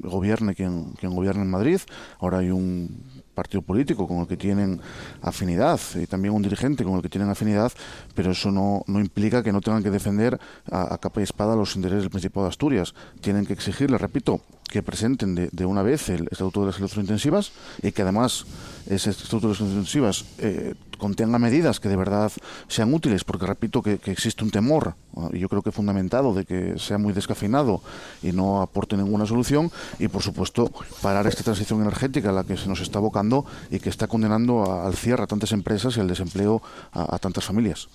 [0.00, 1.80] gobierne quien, quien gobierne en Madrid.
[2.20, 4.80] Ahora hay un partido político con el que tienen
[5.20, 7.70] afinidad y también un dirigente con el que tienen afinidad,
[8.14, 11.76] pero eso no, no implica que no tengan que defender a, capa y espada los
[11.76, 12.94] intereses del Principado de Asturias.
[13.20, 17.52] Tienen que exigirle, repito, que presenten de, de, una vez el Estatuto de las Electrointensivas
[17.82, 18.44] y que además
[18.88, 22.32] ese Estatuto de las Electrointensivas eh, contenga medidas que de verdad
[22.68, 24.94] sean útiles, porque repito que, existe un temor,
[25.32, 27.82] y yo creo que fundamentado, de que sea muy descafeinado
[28.22, 30.70] y no aporte ninguna solución, y por supuesto
[31.02, 34.82] parar esta transición energética a la que se nos está abocando y que está condenando
[34.82, 36.62] al cierre a tantas empresas y al desempleo
[36.92, 37.88] a, tantas familias.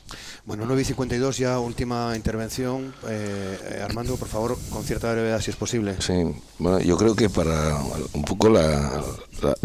[0.46, 2.94] Bueno, 9 y 52, ya última intervención.
[3.08, 5.96] Eh, Armando, por favor, con cierta brevedad, si es posible.
[6.00, 6.14] Sí,
[6.62, 7.76] bueno, yo creo que para
[8.14, 9.04] un poco la,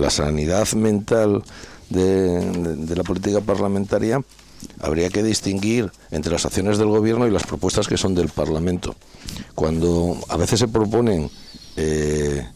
[0.09, 1.44] sanidad mental
[1.90, 4.22] de, la política parlamentaria,
[4.80, 8.97] habría que distinguir entre las acciones del gobierno y las propuestas que son del Parlamento.
[9.55, 11.30] Cuando a veces se proponen
[11.76, 12.47] eh,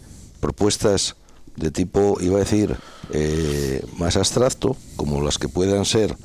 [0.40, 1.16] propuestas
[1.56, 2.74] de tipo, iba a decir,
[3.12, 6.16] eh, más abstracto, como las que puedan ser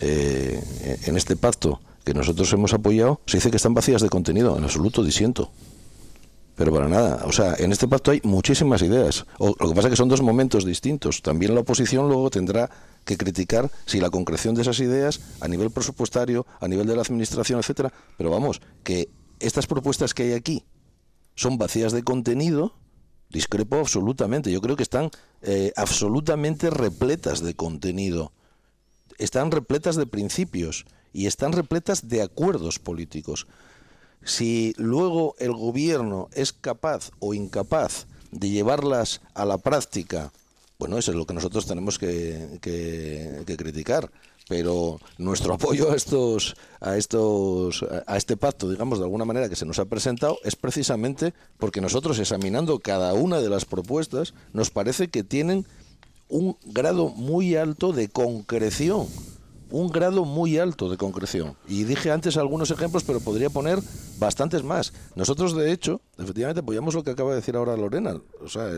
[0.00, 0.62] eh,
[1.06, 4.64] en este pacto que nosotros hemos apoyado, se dice que están vacías de contenido, en
[4.64, 5.50] absoluto disiento.
[6.62, 7.24] Pero para nada.
[7.24, 9.26] O sea, en este pacto hay muchísimas ideas.
[9.40, 11.20] Lo que pasa es que son dos momentos distintos.
[11.20, 12.70] También la oposición luego tendrá
[13.04, 17.02] que criticar si la concreción de esas ideas a nivel presupuestario, a nivel de la
[17.02, 17.92] administración, etcétera.
[18.16, 19.08] Pero vamos, que
[19.40, 20.64] estas propuestas que hay aquí
[21.34, 22.76] son vacías de contenido,
[23.28, 24.52] discrepo absolutamente.
[24.52, 25.10] Yo creo que están
[25.40, 28.30] eh, absolutamente repletas de contenido.
[29.18, 33.48] Están repletas de principios y están repletas de acuerdos políticos.
[34.24, 40.32] Si luego el gobierno es capaz o incapaz de llevarlas a la práctica,
[40.78, 42.60] bueno, eso es lo que nosotros tenemos que,
[43.56, 44.10] criticar.
[44.48, 49.54] Pero nuestro apoyo a estos a estos a este pacto digamos de alguna manera que
[49.54, 54.70] se nos ha presentado es precisamente porque nosotros examinando cada una de las propuestas nos
[54.70, 55.64] parece que tienen
[56.28, 59.06] un grado muy alto de concreción
[59.72, 61.56] un grado muy alto de concreción.
[61.66, 63.78] Y dije antes algunos ejemplos, pero podría poner
[64.18, 64.92] bastantes más.
[65.16, 68.20] Nosotros, de hecho, efectivamente apoyamos lo que acaba de decir ahora Lorena.
[68.44, 68.70] O sea,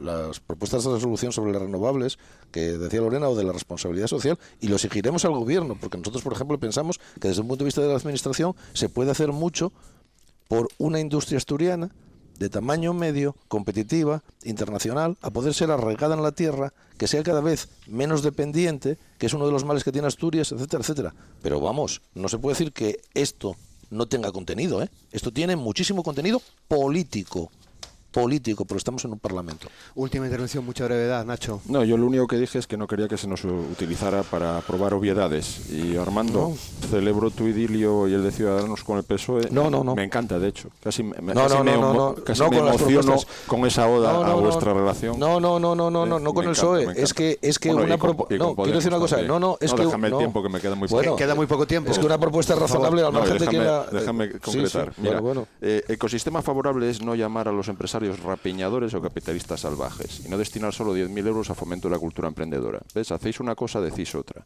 [0.00, 2.18] las propuestas de resolución sobre las renovables
[2.50, 6.22] que decía Lorena o de la responsabilidad social y lo exigiremos al gobierno, porque nosotros,
[6.22, 9.32] por ejemplo, pensamos que desde un punto de vista de la administración se puede hacer
[9.32, 9.72] mucho
[10.48, 11.90] por una industria asturiana
[12.38, 17.40] de tamaño medio, competitiva, internacional, a poder ser arraigada en la tierra, que sea cada
[17.40, 21.14] vez menos dependiente, que es uno de los males que tiene Asturias, etcétera, etcétera.
[21.42, 23.56] Pero vamos, no se puede decir que esto
[23.90, 24.90] no tenga contenido, ¿eh?
[25.12, 27.50] Esto tiene muchísimo contenido político,
[28.16, 29.68] político, pero estamos en un parlamento.
[29.94, 31.60] Última intervención, mucha brevedad, Nacho.
[31.66, 34.62] No, yo lo único que dije es que no quería que se nos utilizara para
[34.62, 35.68] probar obviedades.
[35.70, 36.56] Y Armando,
[36.90, 39.50] celebro tu idilio y el de Ciudadanos con el PSOE.
[39.50, 39.94] No, no, no.
[39.94, 40.70] Me encanta, de hecho.
[40.82, 41.46] Casi, me, no,
[42.24, 45.18] casi me, emociono con esa oda a vuestra relación.
[45.18, 46.94] No, no, no, no, no, no, no con el PSOE.
[46.96, 48.34] Es que, es que una propuesta.
[48.38, 49.20] No, quiero decir una cosa.
[49.20, 49.84] No, no, es que.
[49.84, 51.16] Déjame el tiempo, que me queda muy poco.
[51.16, 51.90] queda muy poco tiempo.
[51.90, 53.60] Es que una propuesta razonable al margen de que
[53.92, 54.94] Déjame concretar.
[54.96, 55.20] Mira,
[55.60, 60.38] eh, ecosistema favorable es no llamar a los empresarios rapiñadores o capitalistas salvajes y no
[60.38, 62.80] destinar solo 10.000 euros a fomento de la cultura emprendedora.
[62.94, 63.10] ¿Ves?
[63.12, 64.44] Hacéis una cosa, decís otra.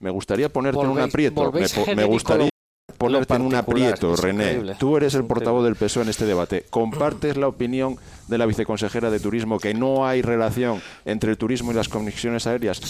[0.00, 1.52] Me gustaría ponerte en un aprieto.
[1.94, 2.50] Me, gustaría
[2.96, 4.74] ponerte en un aprieto, René.
[4.78, 6.66] Tú eres el portavoz del PSOE en este debate.
[6.70, 7.96] ¿Compartes la opinión
[8.28, 12.46] de la viceconsejera de Turismo que no hay relación entre el turismo y las conexiones
[12.46, 12.80] aéreas?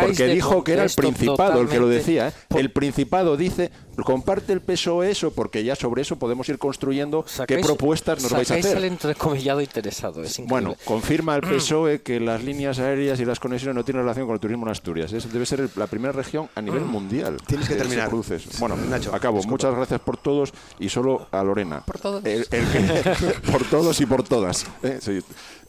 [0.00, 2.28] porque dijo que era el Principado el que lo decía.
[2.28, 2.32] ¿eh?
[2.56, 3.70] El Principado dice
[4.02, 8.50] comparte el PSOE eso porque ya sobre eso podemos ir construyendo qué propuestas nos vais
[8.50, 8.76] a hacer.
[8.78, 13.84] el entrecomillado interesado, Bueno, confirma el PSOE que las líneas aéreas y las conexiones no
[13.84, 15.12] tienen relación con el turismo en Asturias.
[15.32, 17.36] debe ser la primera región a nivel mundial.
[17.46, 18.08] Tienes que terminar.
[18.08, 18.58] Cruces.
[18.58, 19.42] Bueno, Nacho, acabo.
[19.44, 21.82] Muchas gracias por todos y solo a Lorena.
[21.84, 22.22] Por todos.
[23.52, 24.66] por todos y por todas.
[24.84, 25.22] ¿Eh?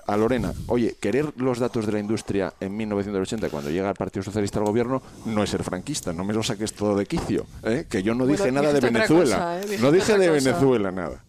[0.08, 4.24] a Lorena, oye, querer los datos de la industria en 1980 cuando llega el Partido
[4.24, 7.86] Socialista al gobierno no es ser franquista, no me lo saques todo de quicio, ¿eh?
[7.90, 9.78] que yo no dije nada de Venezuela, ¿eh?
[9.80, 11.24] no dije de Venezuela nada.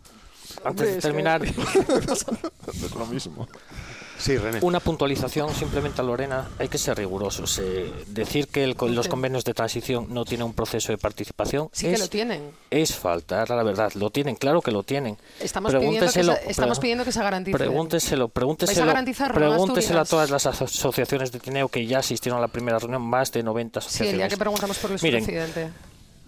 [0.65, 3.49] Antes de terminar, es lo mismo.
[4.19, 4.59] Sí, René.
[4.63, 7.59] Una puntualización simplemente a Lorena, hay que ser rigurosos.
[7.63, 11.87] Eh, decir que el- los convenios de transición no tienen un proceso de participación Sí
[11.87, 12.51] es, que lo tienen.
[12.71, 13.93] es faltar la verdad.
[13.95, 15.17] Lo tienen, claro que lo tienen.
[15.41, 17.57] Estamos pidiendo que se, estamos pidiendo que se garantice.
[17.57, 21.87] Pregúnteselo, pregúnteselo, ¿Vais a garantizarlo en pregúnteselo a todas las aso- asociaciones de Tineo que
[21.87, 24.19] ya asistieron a la primera reunión, más de 90 Sí, el asociaciones.
[24.19, 25.69] día que preguntamos por el Miren, presidente.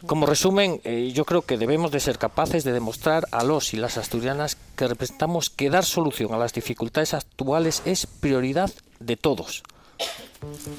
[0.06, 3.76] Como resumen, eh, yo creo que debemos de ser capaces de demostrar a los y
[3.76, 8.70] las asturianas que representamos que dar solución a las dificultades actuales es prioridad
[9.00, 9.64] de todos.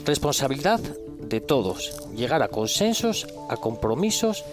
[0.05, 2.07] Responsabilidad de todos.
[2.15, 4.45] Llegar a consensos, a compromisos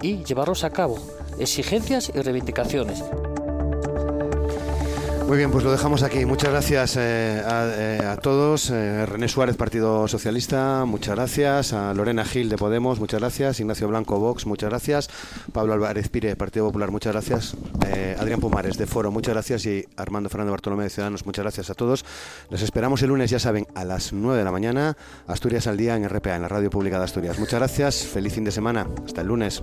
[0.00, 0.96] y llevarlos a cabo.
[1.38, 3.02] Exigencias y reivindicaciones.
[5.26, 6.26] Muy bien, pues lo dejamos aquí.
[6.26, 8.68] Muchas gracias eh, a, eh, a todos.
[8.70, 11.72] Eh, René Suárez, Partido Socialista, muchas gracias.
[11.72, 13.58] A Lorena Gil de Podemos, muchas gracias.
[13.58, 15.08] Ignacio Blanco, Vox, muchas gracias.
[15.52, 17.56] Pablo Álvarez Pire, Partido Popular, muchas gracias.
[18.18, 19.64] Adrián Pumares, de Foro, muchas gracias.
[19.64, 22.04] Y Armando Fernando Bartolomé, de Ciudadanos, muchas gracias a todos.
[22.50, 24.96] Les esperamos el lunes, ya saben, a las 9 de la mañana.
[25.26, 27.38] Asturias al día en RPA, en la Radio Pública de Asturias.
[27.38, 28.06] Muchas gracias.
[28.06, 28.86] Feliz fin de semana.
[29.04, 29.62] Hasta el lunes.